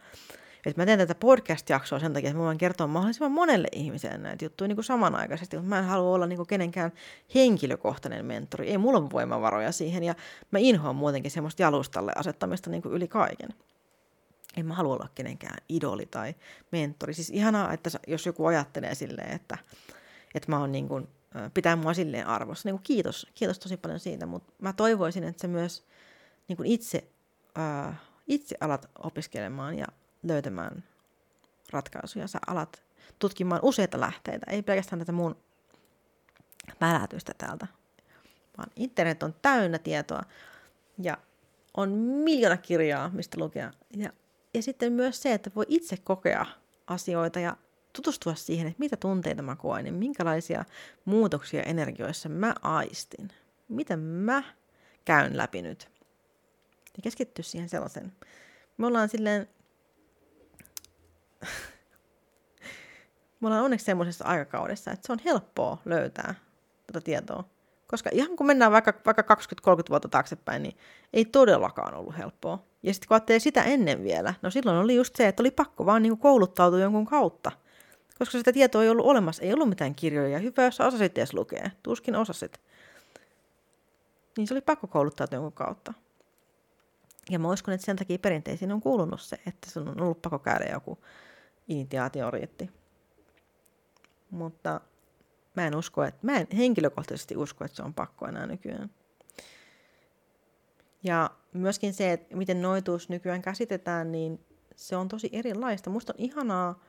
[0.65, 4.45] Et mä teen tätä podcast-jaksoa sen takia, että mä voin kertoa mahdollisimman monelle ihmiselle näitä
[4.45, 6.91] juttuja niin kuin samanaikaisesti, mutta mä en halua olla niin kuin kenenkään
[7.35, 8.69] henkilökohtainen mentori.
[8.69, 10.15] Ei mulla ole voimavaroja siihen ja
[10.51, 13.49] mä inhoan muutenkin semmoista jalustalle asettamista niin kuin yli kaiken.
[14.57, 16.35] En mä halua olla kenenkään idoli tai
[16.71, 17.13] mentori.
[17.13, 19.57] Siis ihanaa, että jos joku ajattelee silleen, että,
[20.35, 21.07] että mä oon niin kuin,
[21.53, 22.67] pitää mua silleen arvossa.
[22.67, 25.85] Niin kuin kiitos, kiitos tosi paljon siitä, mutta mä toivoisin, että se myös
[26.47, 27.07] niin kuin itse,
[27.55, 27.95] ää,
[28.27, 29.85] itse alat opiskelemaan ja
[30.23, 30.83] löytämään
[31.71, 32.27] ratkaisuja.
[32.27, 32.83] Sä alat
[33.19, 35.35] tutkimaan useita lähteitä, ei pelkästään tätä mun
[36.81, 37.67] välätystä täältä,
[38.57, 40.21] vaan internet on täynnä tietoa
[41.01, 41.17] ja
[41.77, 43.71] on miljoona kirjaa, mistä lukea.
[43.97, 44.09] Ja,
[44.53, 46.45] ja sitten myös se, että voi itse kokea
[46.88, 47.57] asioita ja
[47.93, 50.65] tutustua siihen, että mitä tunteita mä koen, niin minkälaisia
[51.05, 53.31] muutoksia energioissa mä aistin.
[53.67, 54.43] Mitä mä
[55.05, 55.94] käyn läpi nyt.
[56.97, 58.13] Ja keskittyä siihen sellaisen.
[58.77, 59.49] Me ollaan silleen
[63.39, 66.36] me ollaan onneksi semmoisessa aikakaudessa, että se on helppoa löytää
[66.88, 67.43] tätä tietoa.
[67.88, 69.36] Koska ihan kun mennään vaikka, vaikka 20-30
[69.89, 70.77] vuotta taaksepäin, niin
[71.13, 72.63] ei todellakaan ollut helppoa.
[72.84, 75.86] Ja sitten kun ajattelee sitä ennen vielä, no silloin oli just se, että oli pakko
[75.86, 77.51] vaan niin kouluttautua jonkun kautta.
[78.19, 80.39] Koska sitä tietoa ei ollut olemassa, ei ollut mitään kirjoja.
[80.39, 81.69] Hyvä, jos osasit edes lukea.
[81.84, 82.62] Tuskin osasit.
[84.38, 85.93] Niin se oli pakko kouluttautua jonkun kautta.
[87.29, 90.39] Ja mä uskon, että sen takia perinteisiin on kuulunut se, että sun on ollut pakko
[90.39, 90.97] käydä joku
[91.67, 92.69] initiaatioriitti.
[94.29, 94.81] Mutta
[95.55, 98.89] mä en usko, että, mä en henkilökohtaisesti usko, että se on pakko enää nykyään.
[101.03, 105.89] Ja myöskin se, että miten noituus nykyään käsitetään, niin se on tosi erilaista.
[105.89, 106.83] Musta on ihanaa,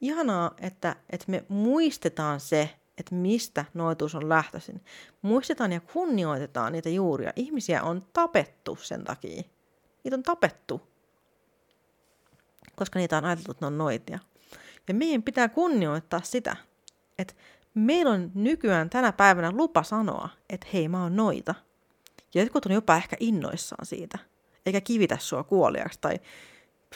[0.00, 4.84] ihanaa että, että me muistetaan se, että mistä noituus on lähtöisin.
[5.22, 7.32] Muistetaan ja kunnioitetaan niitä juuria.
[7.36, 9.42] Ihmisiä on tapettu sen takia.
[10.04, 10.82] Niitä on tapettu,
[12.76, 14.18] koska niitä on ajateltu, että ne on noitia.
[14.88, 16.56] Ja meidän pitää kunnioittaa sitä,
[17.18, 17.34] että
[17.74, 21.54] meillä on nykyään tänä päivänä lupa sanoa, että hei, mä oon noita.
[22.34, 24.18] Ja jotkut on jopa ehkä innoissaan siitä,
[24.66, 26.20] eikä kivitä sua kuoliaksi tai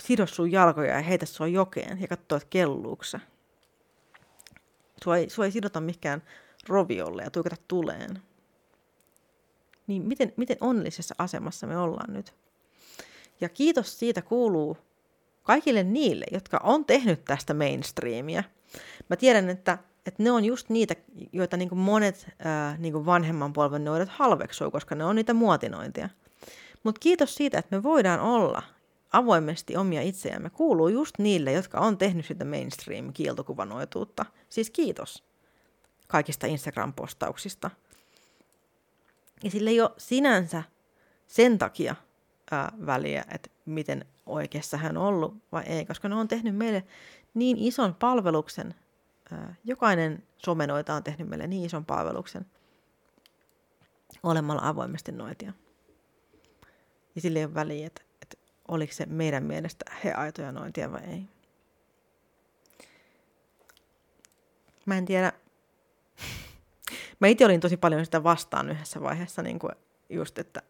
[0.01, 3.21] sido sun jalkoja ja heitä sua jokeen ja katsoa, että kelluukse.
[5.05, 6.23] Sua ei, sua ei sidota mikään
[6.69, 8.23] roviolle ja tuikata tuleen.
[9.87, 12.35] Niin miten, miten onnellisessa asemassa me ollaan nyt?
[13.41, 14.79] Ja kiitos siitä kuuluu
[15.43, 18.45] kaikille niille, jotka on tehnyt tästä mainstreamia.
[19.11, 20.95] Mä tiedän, että, että ne on just niitä,
[21.33, 26.09] joita niin monet ää, niin vanhemman polven noidat halveksuu, koska ne on niitä muotinointia.
[26.83, 28.63] Mutta kiitos siitä, että me voidaan olla
[29.13, 34.27] avoimesti omia itseämme kuuluu just niille, jotka on tehnyt sitä mainstream-kieltokuvanoituutta.
[34.49, 35.25] Siis kiitos
[36.09, 37.71] kaikista Instagram-postauksista.
[39.45, 40.63] Ja sille ei ole sinänsä
[41.27, 41.95] sen takia
[42.51, 46.85] ää, väliä, että miten oikeassa hän on ollut vai ei, koska ne on tehnyt meille
[47.35, 48.75] niin ison palveluksen.
[49.33, 52.47] Ää, jokainen somenoita on tehnyt meille niin ison palveluksen
[54.23, 55.53] olemalla avoimesti noitia.
[57.15, 58.03] Ja sille ei ole väliä, että
[58.69, 61.29] oliko se meidän mielestä he aitoja nointia vai ei.
[64.87, 65.33] Mä en tiedä.
[67.21, 69.73] Mä itse olin tosi paljon sitä vastaan yhdessä vaiheessa, niin kuin
[70.11, 70.63] just, että,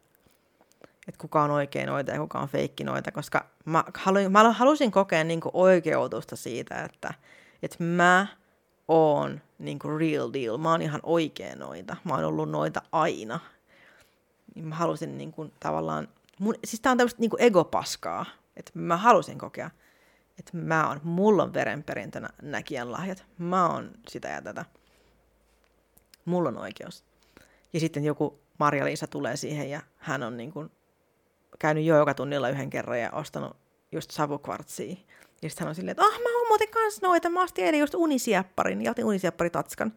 [1.08, 4.90] että kuka on oikein noita ja kuka on feikki noita, koska mä, haluin, mä halusin
[4.90, 7.14] kokea niin kuin oikeutusta siitä, että,
[7.62, 8.26] että mä
[8.88, 13.40] oon niin kuin real deal, mä oon ihan oikein noita, mä oon ollut noita aina.
[14.54, 18.96] Niin mä halusin niin kuin, tavallaan mun, siis tää on tämmöistä niinku egopaskaa, että mä
[18.96, 19.70] halusin kokea,
[20.38, 24.64] että mä oon, mulla on verenperintönä näkijän lahjat, mä oon sitä ja tätä.
[26.24, 27.04] Mulla on oikeus.
[27.72, 30.52] Ja sitten joku Marja-Liisa tulee siihen ja hän on niin
[31.58, 33.56] käynyt joka tunnilla yhden kerran ja ostanut
[33.92, 34.96] just savukvartsia.
[35.42, 37.80] Ja sitten hän on silleen, että ah, mä oon muuten kans noita, mä ostin eilen
[37.80, 39.92] just unisiapparin ja otin unisiapparitatskan.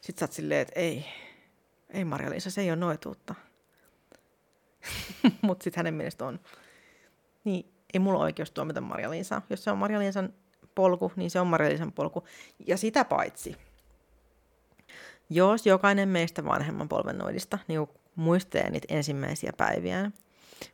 [0.00, 1.06] Sitten sä oot silleen, että ei,
[1.90, 3.34] ei Marja-Liisa, se ei ole noituutta.
[5.42, 6.40] mutta sitten hänen mielestä on.
[7.44, 9.42] Niin ei mulla ole oikeus tuomita marja -Liisaa.
[9.50, 9.98] Jos se on marja
[10.74, 12.24] polku, niin se on marja polku.
[12.66, 13.56] Ja sitä paitsi,
[15.30, 20.14] jos jokainen meistä vanhemman polven noidista niin muistelee niitä ensimmäisiä päiviään,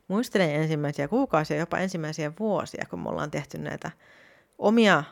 [0.07, 3.91] muistelee ensimmäisiä kuukausia, jopa ensimmäisiä vuosia, kun me ollaan tehty näitä
[4.57, 5.03] omia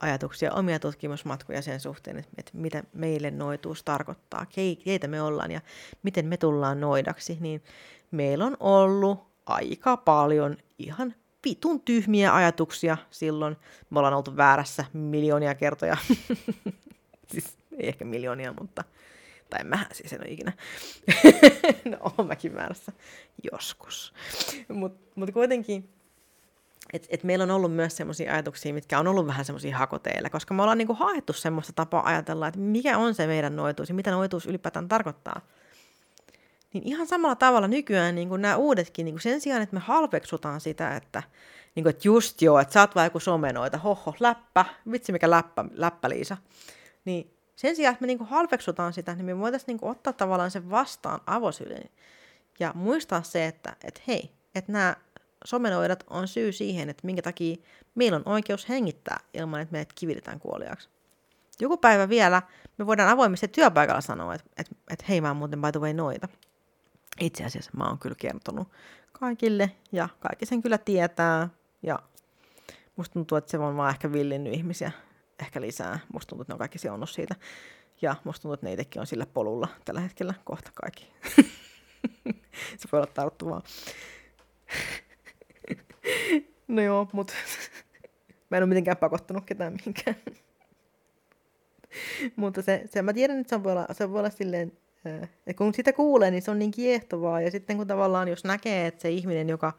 [0.00, 4.46] ajatuksia, omia tutkimusmatkoja sen suhteen, että, että mitä meille noituus tarkoittaa,
[4.84, 5.60] keitä me ollaan ja
[6.02, 7.62] miten me tullaan noidaksi, niin
[8.10, 13.56] meillä on ollut aika paljon ihan vitun tyhmiä ajatuksia silloin.
[13.90, 15.96] Me ollaan oltu väärässä miljoonia kertoja.
[17.32, 18.84] siis ei ehkä miljoonia, mutta...
[19.50, 20.52] Tai mä siis en ole ikinä.
[21.90, 22.92] no, oon mäkin väärässä.
[23.52, 24.14] Joskus.
[24.68, 25.88] Mutta mut kuitenkin,
[26.92, 30.54] että et meillä on ollut myös sellaisia ajatuksia, mitkä on ollut vähän semmoisia hakoteilla, koska
[30.54, 34.10] me ollaan niinku haettu semmoista tapaa ajatella, että mikä on se meidän noituus ja mitä
[34.10, 35.40] noituus ylipäätään tarkoittaa.
[36.72, 39.80] Niin ihan samalla tavalla nykyään niin kuin nämä uudetkin, niin kuin sen sijaan, että me
[39.80, 41.22] halveksutaan sitä, että,
[41.74, 45.30] niin kuin, että just joo, että sä oot vaan joku somenoita, hoho, läppä, vitsi mikä
[45.30, 46.36] läppä, läppä Liisa.
[47.04, 50.12] Niin sen sijaan, että me niin kuin halveksutaan sitä, niin me voitaisiin niin kuin ottaa
[50.12, 51.90] tavallaan sen vastaan avosylin
[52.60, 54.96] ja muistaa se, että, että hei, että nämä
[55.44, 57.56] somenoidat on syy siihen, että minkä takia
[57.94, 60.88] meillä on oikeus hengittää ilman, että meidät kivitetään kuoliaksi.
[61.60, 62.42] Joku päivä vielä
[62.78, 65.92] me voidaan avoimesti työpaikalla sanoa, että, että, että hei mä oon muuten by the way
[65.94, 66.28] noita.
[67.20, 68.68] Itse asiassa mä oon kyllä kertonut
[69.12, 71.48] kaikille ja kaikki sen kyllä tietää
[71.82, 71.98] ja
[72.96, 74.92] musta tuntuu, että se on vaan ehkä villinnyt ihmisiä
[75.40, 75.98] ehkä lisää.
[76.12, 77.34] Musta tuntuu, että ne on kaikki seonnut siitä.
[78.02, 81.12] Ja musta tuntuu, että ne itsekin on sillä polulla tällä hetkellä kohta kaikki.
[82.78, 83.62] se voi olla tarttuvaa.
[86.68, 87.32] no joo, mut
[88.50, 90.16] mä en ole mitenkään pakottanut ketään mihinkään.
[92.36, 94.72] Mutta se, se, mä tiedän, että se voi olla, se voi olla silleen
[95.46, 97.40] ja kun sitä kuulee, niin se on niin kiehtovaa.
[97.40, 99.72] Ja sitten kun tavallaan, jos näkee, että se ihminen, joka,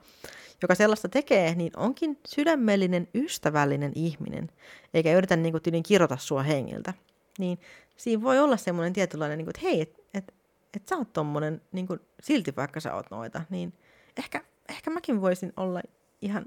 [0.61, 4.51] joka sellaista tekee, niin onkin sydämellinen, ystävällinen ihminen,
[4.93, 6.93] eikä yritä niin kuin, tyylin kirjoita sua hengiltä,
[7.39, 7.59] niin
[7.97, 10.33] siinä voi olla semmoinen tietynlainen, niin kuin, että hei, että et,
[10.73, 13.73] et sä oot tommonen, niin kuin, silti vaikka sä oot noita, niin
[14.17, 15.81] ehkä, ehkä mäkin voisin olla
[16.21, 16.45] ihan,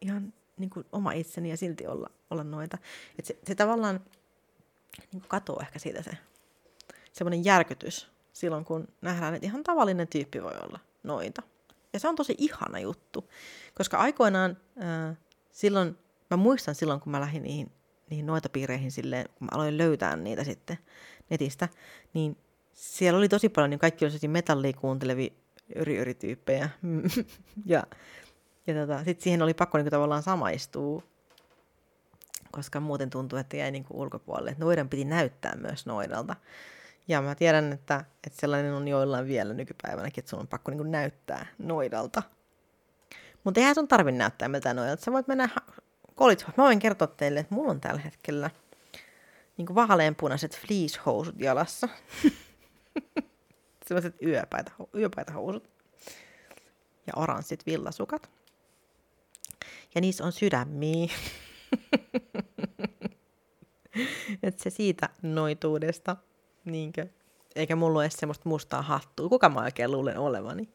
[0.00, 2.78] ihan niin kuin oma itseni ja silti olla, olla noita.
[3.18, 4.00] Että se, se tavallaan
[4.98, 6.10] niin kuin katoaa ehkä siitä se
[7.12, 11.42] semmoinen järkytys silloin, kun nähdään, että ihan tavallinen tyyppi voi olla noita.
[11.92, 13.30] Ja se on tosi ihana juttu,
[13.74, 15.16] koska aikoinaan äh,
[15.50, 15.98] silloin,
[16.30, 17.72] mä muistan silloin, kun mä lähdin niihin,
[18.10, 20.78] niihin noitapiireihin silleen, kun mä aloin löytää niitä sitten
[21.30, 21.68] netistä,
[22.14, 22.36] niin
[22.72, 25.32] siellä oli tosi paljon, niin kaikki oli metallia kuuntelevia
[25.76, 26.68] yri tyyppejä
[27.66, 27.82] ja
[28.66, 31.02] ja tota, sitten siihen oli pakko niin kuin, tavallaan samaistua,
[32.50, 34.50] koska muuten tuntui, että jäi niin kuin, ulkopuolelle.
[34.50, 36.36] Että noiden piti näyttää myös noidalta.
[37.08, 40.90] Ja mä tiedän, että, että sellainen on joillain vielä nykypäivänäkin, että sun on pakko niin
[40.90, 42.22] näyttää noidalta.
[43.44, 45.04] Mutta eihän sun tarvi näyttää miltä noidalta.
[45.04, 45.48] Sä voit mennä
[46.14, 46.52] kolitsoon.
[46.56, 48.50] Mä voin kertoa teille, että mulla on tällä hetkellä
[49.56, 51.88] niin vaaleanpunaiset fleece-housut jalassa.
[53.86, 54.16] Sellaiset
[54.94, 55.70] yöpäitä housut.
[57.06, 58.30] Ja oranssit villasukat.
[59.94, 61.12] Ja niissä on sydämiä.
[64.42, 66.16] että se siitä noituudesta,
[66.64, 67.06] niinkö?
[67.56, 69.28] Eikä mulla ole semmoista mustaa hattua.
[69.28, 70.68] Kuka mä oikein luulen olevani?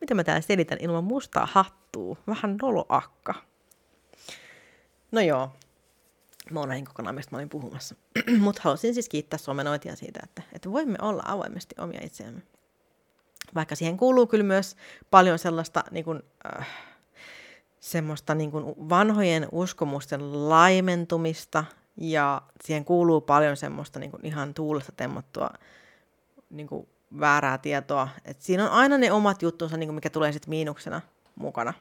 [0.00, 2.16] Mitä mä täällä selitän ilman mustaa hattua?
[2.26, 3.34] Vähän noloakka.
[5.12, 5.50] No joo,
[6.50, 7.94] mä oon kokonaan, mistä mä olin puhumassa.
[8.38, 12.42] Mutta halusin siis kiittää somenoitia siitä, että, että voimme olla avoimesti omia itseämme.
[13.54, 14.76] Vaikka siihen kuuluu kyllä myös
[15.10, 16.22] paljon sellaista niin kuin,
[16.58, 16.68] äh,
[17.80, 21.64] semmoista niin kuin vanhojen uskomusten laimentumista
[21.96, 25.50] ja siihen kuuluu paljon semmoista niin kuin ihan tuulesta temmottua
[26.50, 26.88] niin kuin
[27.20, 28.08] väärää tietoa.
[28.24, 31.00] Et siinä on aina ne omat juttunsa, niin kuin mikä tulee sitten miinuksena
[31.34, 31.74] mukana.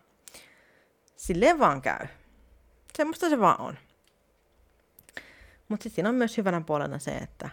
[1.15, 2.08] Silleen vaan käy.
[2.97, 3.78] Semmoista se vaan on.
[5.69, 7.49] Mutta sitten siinä on myös hyvänä puolena se, että,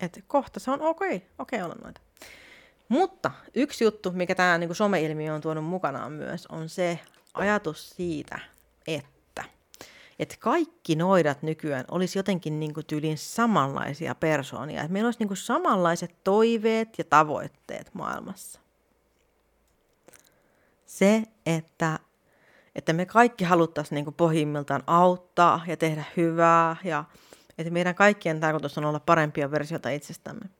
[0.00, 2.00] että kohta se on okei, okay, okei okay olla noita.
[2.88, 6.98] Mutta yksi juttu, mikä tämä niin someilmiö on tuonut mukanaan myös, on se
[7.34, 8.38] ajatus siitä,
[8.86, 9.17] että,
[10.18, 14.80] että kaikki noidat nykyään olisi jotenkin niin kuin tyylin samanlaisia persoonia.
[14.80, 18.60] Että meillä olisi niin kuin samanlaiset toiveet ja tavoitteet maailmassa.
[20.86, 21.98] Se, että,
[22.74, 27.04] että me kaikki haluttaisiin niin kuin pohjimmiltaan auttaa ja tehdä hyvää ja
[27.58, 30.50] että meidän kaikkien tarkoitus on olla parempia versioita itsestämme.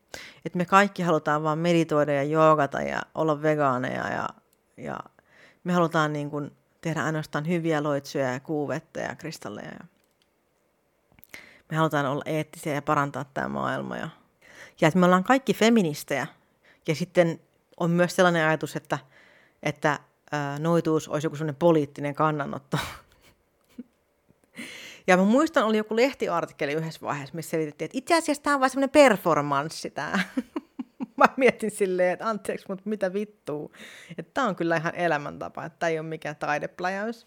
[0.45, 4.29] Että me kaikki halutaan vaan meditoida ja joogata ja olla vegaaneja ja,
[4.77, 4.99] ja
[5.65, 9.71] me halutaan niin kuin tehdä ainoastaan hyviä loitsuja ja kuuvettä ja kristalleja.
[9.71, 9.85] Ja
[11.71, 13.97] me halutaan olla eettisiä ja parantaa tämä maailma.
[13.97, 14.09] Ja,
[14.81, 16.27] ja että me ollaan kaikki feministejä.
[16.89, 17.41] Ja sitten
[17.81, 18.99] on myös sellainen ajatus, että,
[19.63, 20.01] että
[20.59, 22.79] noituus olisi joku sellainen poliittinen kannanotto.
[25.07, 28.61] ja mä muistan, oli joku lehtiartikkeli yhdessä vaiheessa, missä selitettiin, että itse asiassa tämä on
[28.61, 30.21] vain semmoinen performanssi tämä.
[31.29, 33.73] mä mietin silleen, että anteeksi, mutta mitä vittuu.
[34.19, 37.27] Että tää on kyllä ihan elämäntapa, että tää ei ole mikään taidepläjäys.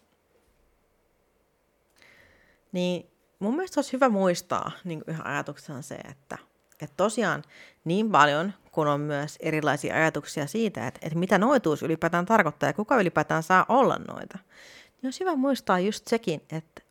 [2.71, 6.37] Niin mun mielestä olisi hyvä muistaa niin ihan ajatuksena se, että,
[6.81, 7.43] että tosiaan
[7.85, 12.73] niin paljon, kun on myös erilaisia ajatuksia siitä, että, että mitä noituus ylipäätään tarkoittaa ja
[12.73, 16.81] kuka ylipäätään saa olla noita, niin olisi hyvä muistaa just sekin, että,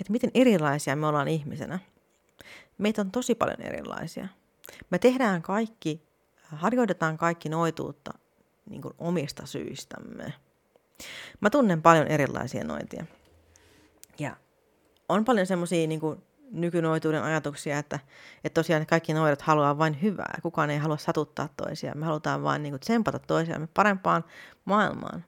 [0.00, 1.78] että miten erilaisia me ollaan ihmisenä.
[2.78, 4.28] Meitä on tosi paljon erilaisia.
[4.90, 6.02] Me tehdään kaikki,
[6.42, 8.12] harjoitetaan kaikki noituutta
[8.70, 10.32] niin kuin omista syistämme.
[11.40, 13.04] Mä tunnen paljon erilaisia noitia.
[14.18, 14.36] Ja
[15.08, 16.00] on paljon semmoisia niin
[16.50, 17.98] nykynoituuden ajatuksia, että,
[18.44, 20.38] että tosiaan kaikki noidat haluaa vain hyvää.
[20.42, 21.98] Kukaan ei halua satuttaa toisiaan.
[21.98, 24.24] Me halutaan vain niin kuin tsempata toisiamme parempaan
[24.64, 25.24] maailmaan.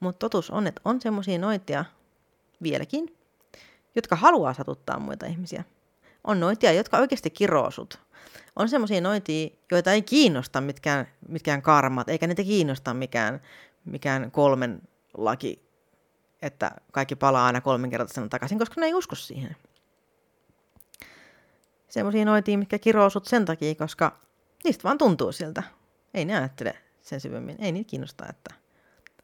[0.00, 1.84] Mutta totuus on, että on semmoisia noitia
[2.62, 3.16] vieläkin,
[3.94, 5.64] jotka haluaa satuttaa muita ihmisiä.
[6.28, 8.00] On noitia, jotka oikeasti kiroo sut
[8.56, 13.40] on semmoisia noitia, joita ei kiinnosta mitkään, mitkään karmat, eikä niitä kiinnosta mikään,
[13.84, 14.82] mikään kolmen
[15.14, 15.62] laki,
[16.42, 19.56] että kaikki palaa aina kolminkertaisena takaisin, koska ne ei usko siihen.
[21.88, 24.18] Semmoisia noitia, mitkä kiroo sut sen takia, koska
[24.64, 25.62] niistä vaan tuntuu siltä.
[26.14, 27.56] Ei ne ajattele sen syvemmin.
[27.58, 28.54] Ei niitä kiinnosta, että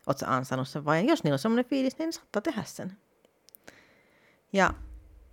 [0.07, 2.97] oot sä ansannut sen vai jos niillä on semmoinen fiilis, niin ne saattaa tehdä sen.
[4.53, 4.75] Ja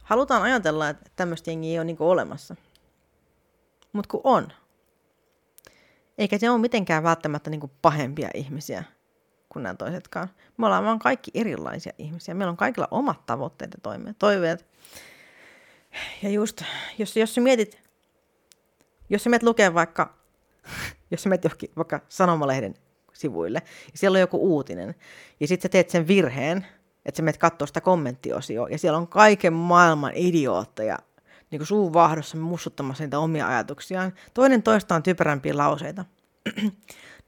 [0.03, 2.55] halutaan ajatella, että tämmöistä jengiä ei ole niinku olemassa–
[3.93, 4.47] mutta kun on.
[6.17, 8.83] Eikä se ole mitenkään välttämättä niin kuin pahempia ihmisiä
[9.49, 10.29] kuin nämä toisetkaan.
[10.57, 12.33] Me ollaan vaan kaikki erilaisia ihmisiä.
[12.33, 14.65] Meillä on kaikilla omat tavoitteet ja toiveet.
[16.21, 16.61] Ja just,
[16.97, 17.81] jos, jos sä mietit,
[19.09, 20.17] jos sä mietit lukea vaikka,
[21.11, 22.75] jos sä mietit johonkin vaikka sanomalehden
[23.13, 24.95] sivuille, ja siellä on joku uutinen,
[25.39, 26.65] ja sitten sä teet sen virheen,
[27.05, 30.97] että sä menet katsoa sitä kommenttiosioa, ja siellä on kaiken maailman idiootteja
[31.51, 34.13] niin kuin suun vahdossa mussuttamassa niitä omia ajatuksiaan.
[34.33, 36.05] Toinen toistaan typerämpiä lauseita.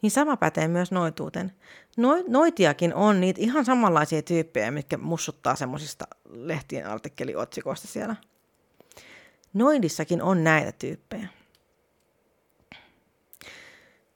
[0.02, 1.52] niin sama pätee myös noituuteen.
[1.98, 8.16] No, noitiakin on niitä ihan samanlaisia tyyppejä, mitkä mussuttaa semmoisista lehtien artikkeliotsikoista siellä.
[9.54, 11.28] Noidissakin on näitä tyyppejä.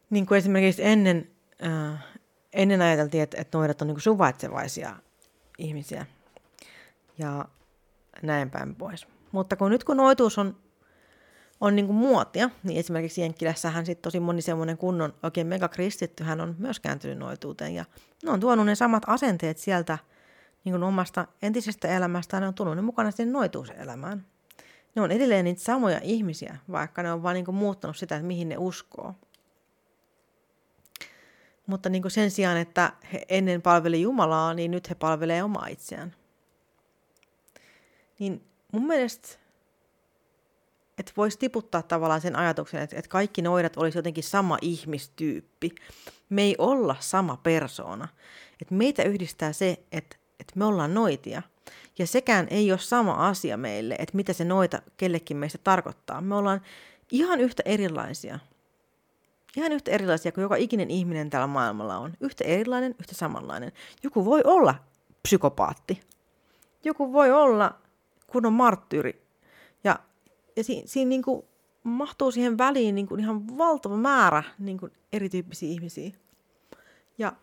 [0.09, 1.31] Niin kuin esimerkiksi ennen,
[1.65, 2.05] äh,
[2.53, 4.95] ennen ajateltiin, että, että noidat on niin suvaitsevaisia
[5.57, 6.05] ihmisiä.
[7.17, 7.45] Ja
[8.21, 9.07] näin päin pois.
[9.31, 10.57] Mutta kun nyt kun noituus on,
[11.61, 16.41] on niin kuin muotia, niin esimerkiksi Jenkkilässähän sitten tosi moni semmoinen kunnon oikein megakristitty, hän
[16.41, 17.75] on myös kääntynyt noituuteen.
[17.75, 17.85] Ja
[18.23, 19.97] ne on tuonut ne samat asenteet sieltä
[20.63, 24.25] niin kuin omasta entisestä elämästään, ne on tullut ne mukana sinne noituuselämään.
[24.95, 28.27] Ne on edelleen niitä samoja ihmisiä, vaikka ne on vaan niin kuin muuttanut sitä, että
[28.27, 29.15] mihin ne uskoo.
[31.67, 35.67] Mutta niin kuin sen sijaan, että he ennen palveli Jumalaa, niin nyt he palvelee omaa
[35.67, 36.15] itseään.
[38.19, 39.27] Niin mun mielestä,
[40.97, 45.75] että voisi tiputtaa tavallaan sen ajatuksen, että, että kaikki noidat olisi jotenkin sama ihmistyyppi.
[46.29, 48.07] Me ei olla sama persoona.
[48.61, 51.41] Että meitä yhdistää se, että, että me ollaan noitia.
[51.99, 56.21] Ja sekään ei ole sama asia meille, että mitä se noita kellekin meistä tarkoittaa.
[56.21, 56.61] Me ollaan
[57.11, 58.39] ihan yhtä erilaisia–
[59.57, 62.13] ihan yhtä erilaisia kuin joka ikinen ihminen tällä maailmalla on.
[62.21, 63.71] Yhtä erilainen, yhtä samanlainen.
[64.03, 64.75] Joku voi olla
[65.23, 66.01] psykopaatti.
[66.83, 67.75] Joku voi olla
[68.27, 69.21] kunnon marttyyri.
[69.83, 69.99] Ja,
[70.55, 71.45] ja si, siinä niin kuin
[71.83, 76.11] mahtuu siihen väliin niin kuin ihan valtava määrä niin kuin erityyppisiä ihmisiä.
[77.17, 77.33] Ja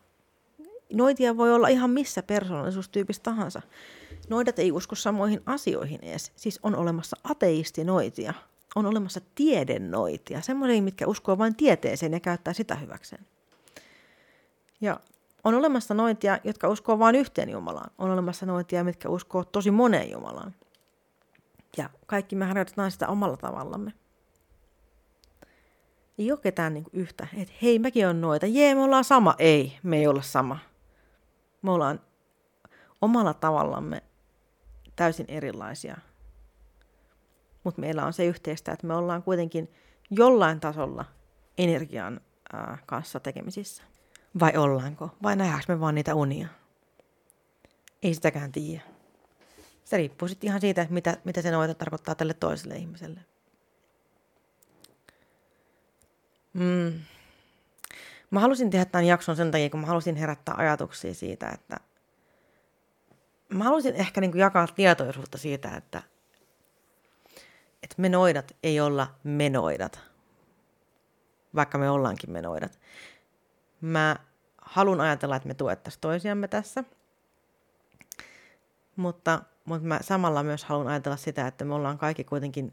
[0.92, 3.62] noitia voi olla ihan missä persoonallisuustyypissä tahansa.
[4.28, 6.32] Noidat ei usko samoihin asioihin edes.
[6.36, 8.34] Siis on olemassa ateistinoitia,
[8.74, 13.26] on olemassa tiedennoitia, semmoisia, mitkä uskoo vain tieteeseen ja käyttää sitä hyväkseen.
[14.80, 15.00] Ja
[15.44, 17.90] on olemassa noitia, jotka uskoo vain yhteen Jumalaan.
[17.98, 20.54] On olemassa noitia, mitkä uskoo tosi moneen Jumalaan.
[21.76, 23.92] Ja kaikki me harjoitetaan sitä omalla tavallamme.
[26.18, 28.46] Ei ole ketään niin yhtä, että hei, mäkin on noita.
[28.46, 29.34] Jee, me ollaan sama.
[29.38, 30.58] Ei, me ei olla sama.
[31.62, 32.00] Me ollaan
[33.02, 34.02] omalla tavallamme
[34.96, 35.96] täysin erilaisia
[37.64, 39.72] mutta meillä on se yhteistä, että me ollaan kuitenkin
[40.10, 41.04] jollain tasolla
[41.58, 42.20] energian
[42.52, 43.82] ää, kanssa tekemisissä.
[44.40, 45.10] Vai ollaanko?
[45.22, 46.48] Vai nähdäänkö me vaan niitä unia?
[48.02, 48.82] Ei sitäkään tiedä.
[49.84, 53.20] Se riippuu sitten ihan siitä, mitä, mitä se noita tarkoittaa tälle toiselle ihmiselle.
[56.52, 57.00] Mm.
[58.30, 61.76] Mä halusin tehdä tämän jakson sen takia, kun mä halusin herättää ajatuksia siitä, että
[63.48, 66.02] mä halusin ehkä niin jakaa tietoisuutta siitä, että
[67.84, 70.00] että me noidat ei olla menoidat,
[71.54, 72.80] vaikka me ollaankin menoidat.
[73.80, 74.16] Mä
[74.62, 76.84] haluan ajatella, että me tuettaisiin toisiamme tässä,
[78.96, 82.72] mutta, mutta mä samalla myös haluan ajatella sitä, että me ollaan kaikki kuitenkin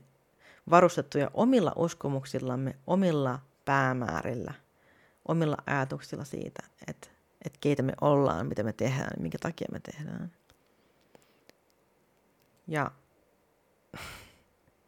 [0.70, 4.54] varustettuja omilla uskomuksillamme, omilla päämäärillä,
[5.28, 7.08] omilla ajatuksilla siitä, että,
[7.46, 10.32] että keitä me ollaan, mitä me tehdään, minkä takia me tehdään.
[12.68, 12.92] Ja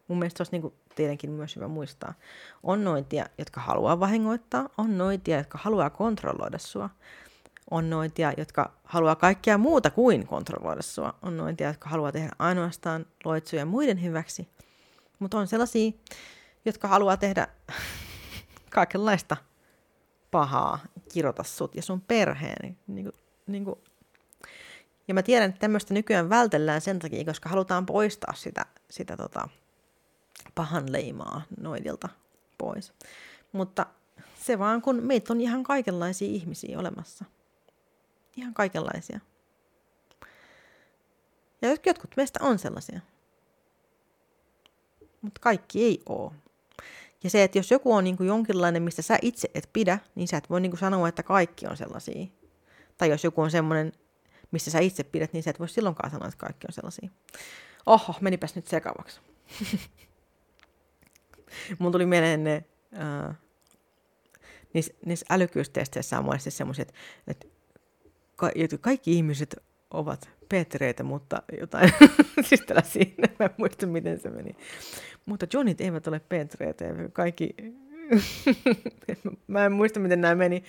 [0.08, 2.14] Mun mielestä olisi niin kuin teidänkin myös hyvä muistaa.
[2.62, 6.90] On noitia, jotka haluaa vahingoittaa, on noitia, jotka haluaa kontrolloida sua.
[7.70, 11.14] On noitia, jotka haluaa kaikkea muuta kuin kontrolloida sua.
[11.22, 14.48] On noitia, jotka haluaa tehdä ainoastaan loitsuja muiden hyväksi.
[15.18, 15.92] Mutta on sellaisia,
[16.64, 17.48] jotka haluaa tehdä
[18.70, 19.36] kaikenlaista
[20.30, 20.78] pahaa,
[21.12, 22.76] kirota sut ja sun perheen.
[22.86, 23.14] Niin kuin,
[23.46, 23.78] niin kuin.
[25.08, 29.48] Ja mä tiedän, että tämmöistä nykyään vältellään sen takia, koska halutaan poistaa sitä, sitä tota,
[30.54, 32.08] pahan leimaa noidilta
[32.58, 32.92] pois.
[33.52, 33.86] Mutta
[34.40, 37.24] se vaan, kun meitä on ihan kaikenlaisia ihmisiä olemassa.
[38.36, 39.20] Ihan kaikenlaisia.
[41.62, 43.00] Ja jotkut meistä on sellaisia.
[45.22, 46.32] Mutta kaikki ei ole.
[47.24, 50.28] Ja se, että jos joku on niin kuin jonkinlainen, mistä sä itse et pidä, niin
[50.28, 52.26] sä et voi niin kuin sanoa, että kaikki on sellaisia.
[52.98, 53.92] Tai jos joku on semmoinen,
[54.50, 57.08] mistä sä itse pidät, niin sä et voi silloinkaan sanoa, että kaikki on sellaisia.
[57.86, 59.20] Oho, menipäs nyt sekavaksi.
[61.78, 63.34] Mun tuli mieleen ne, uh,
[64.72, 66.94] niissä, niissä älykkyystesteissä on monesti semmoiset,
[67.26, 67.46] että
[68.36, 68.50] ka-
[68.80, 69.56] kaikki ihmiset
[69.90, 71.92] ovat Petreitä, mutta jotain,
[72.48, 74.56] siis siinä, mä en muista miten se meni.
[75.26, 77.54] Mutta Johnit eivät ole Petreitä, kaikki,
[79.46, 80.64] mä en muista miten nämä meni.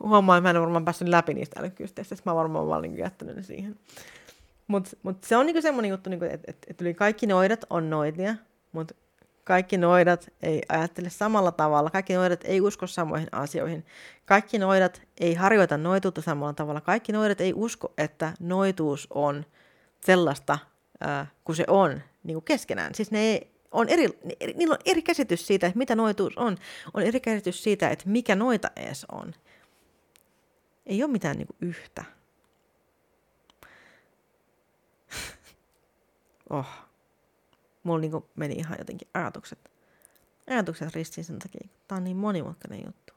[0.00, 3.42] Huomaan, että mä en varmaan päässyt läpi niistä älykkyysteistä, mä varmaan vaan niin jättänyt ne
[3.42, 3.78] siihen.
[4.66, 7.90] Mutta mut se on niinku semmoinen juttu, niinku, että et, et yli kaikki noidat on
[7.90, 8.34] noitia,
[8.72, 8.94] mutta
[9.48, 13.86] kaikki noidat ei ajattele samalla tavalla, kaikki noidat ei usko samoihin asioihin,
[14.24, 19.44] kaikki noidat ei harjoita noituutta samalla tavalla, kaikki noidat ei usko, että noituus on
[20.00, 20.58] sellaista
[21.06, 22.94] äh, kuin se on niin kuin keskenään.
[22.94, 24.08] Siis ne ei, on eri,
[24.54, 26.56] niillä on eri käsitys siitä, että mitä noituus on,
[26.94, 29.34] on eri käsitys siitä, että mikä noita edes on.
[30.86, 32.04] Ei ole mitään niin kuin yhtä.
[36.50, 36.87] oh
[37.82, 39.70] mulla niin meni ihan jotenkin ajatukset,
[40.50, 43.12] ajatukset ristiin sen takia, tämä on niin monimutkainen juttu.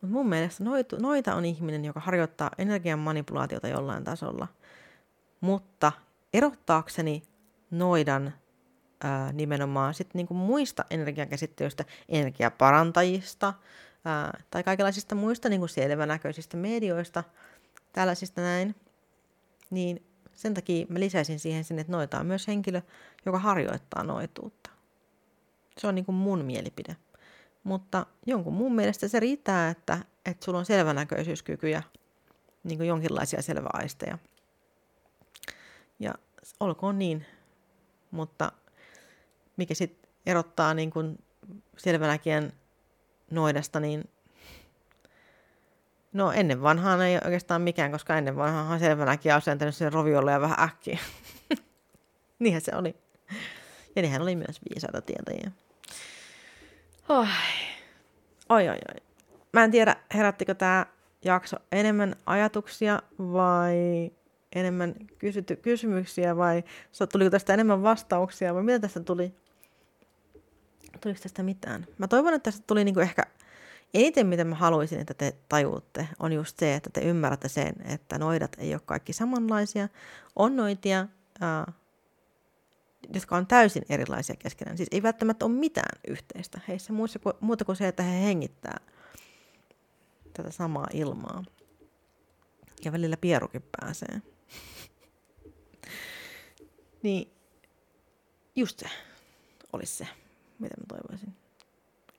[0.00, 4.48] Mutta mun mielestä noita, noita on ihminen, joka harjoittaa energian manipulaatiota jollain tasolla,
[5.40, 5.92] mutta
[6.32, 7.22] erottaakseni
[7.70, 8.34] noidan
[9.00, 13.54] ää, nimenomaan sit niinku muista energiakäsittelyistä, energiaparantajista
[14.04, 17.24] ää, tai kaikenlaisista muista niinku selvänäköisistä medioista,
[17.92, 18.74] tällaisista näin,
[19.70, 20.06] niin
[20.36, 22.82] sen takia mä lisäisin siihen sen, että noita on myös henkilö,
[23.26, 24.70] joka harjoittaa noituutta.
[25.78, 26.96] Se on niin kuin mun mielipide.
[27.64, 31.82] Mutta jonkun muun mielestä se riittää, että, että sulla on selvänäköisyyskykyjä,
[32.64, 34.18] niin kuin jonkinlaisia selväaisteja.
[35.98, 36.14] Ja
[36.60, 37.26] olkoon niin,
[38.10, 38.52] mutta
[39.56, 41.18] mikä sitten erottaa niin kuin
[41.76, 42.52] selvänäkijän
[43.30, 44.04] noidasta, niin
[46.16, 50.60] no ennen vanhaan ei oikeastaan mikään, koska ennen vanhaan selvänäkin asentanut sen roviolle ja vähän
[50.60, 50.98] äkkiä.
[52.38, 52.96] Niinhän se oli.
[53.96, 55.50] Ja nehän oli myös viisaita tietäjiä.
[57.08, 57.26] Oi.
[58.48, 59.02] oi, oi, oi.
[59.52, 60.86] Mä en tiedä, herättikö tämä
[61.24, 64.10] jakso enemmän ajatuksia vai
[64.52, 66.64] enemmän kysytty kysymyksiä vai
[67.12, 69.34] tuliko tästä enemmän vastauksia vai mitä tästä tuli?
[71.00, 71.86] Tuliko tästä mitään?
[71.98, 73.22] Mä toivon, että tästä tuli niinku ehkä
[73.94, 78.18] eniten, mitä mä haluaisin, että te tajuutte, on just se, että te ymmärrätte sen, että
[78.18, 79.88] noidat ei ole kaikki samanlaisia.
[80.36, 81.06] On noitia,
[81.40, 81.72] ää,
[83.14, 84.76] jotka on täysin erilaisia keskenään.
[84.76, 86.92] Siis ei välttämättä ole mitään yhteistä heissä
[87.40, 88.80] muuta kuin se, että he hengittää
[90.32, 91.44] tätä samaa ilmaa.
[92.84, 94.22] Ja välillä pierukin pääsee.
[97.02, 97.32] niin
[98.56, 98.86] just se
[99.72, 100.08] olisi se,
[100.58, 101.36] mitä mä toivoisin,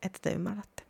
[0.03, 0.86] että te ymmärrätte.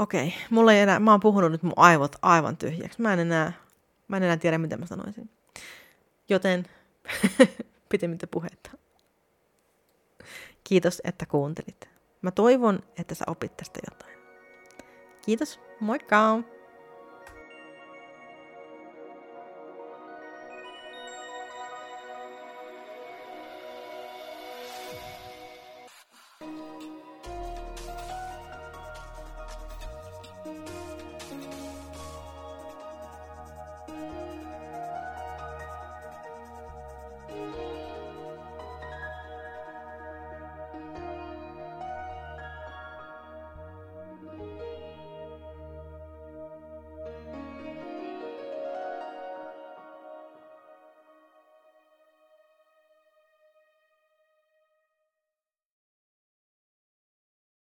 [0.00, 3.02] Okei, mulla ei enää, mä oon puhunut nyt mun aivot aivan tyhjäksi.
[3.02, 3.52] Mä en enää,
[4.08, 5.30] mä en enää tiedä, mitä mä sanoisin.
[6.28, 6.66] Joten
[7.90, 8.70] pitemmittä puhetta.
[10.64, 11.88] Kiitos, että kuuntelit.
[12.22, 14.18] Mä toivon, että sä opit tästä jotain.
[15.24, 16.42] Kiitos, moikka!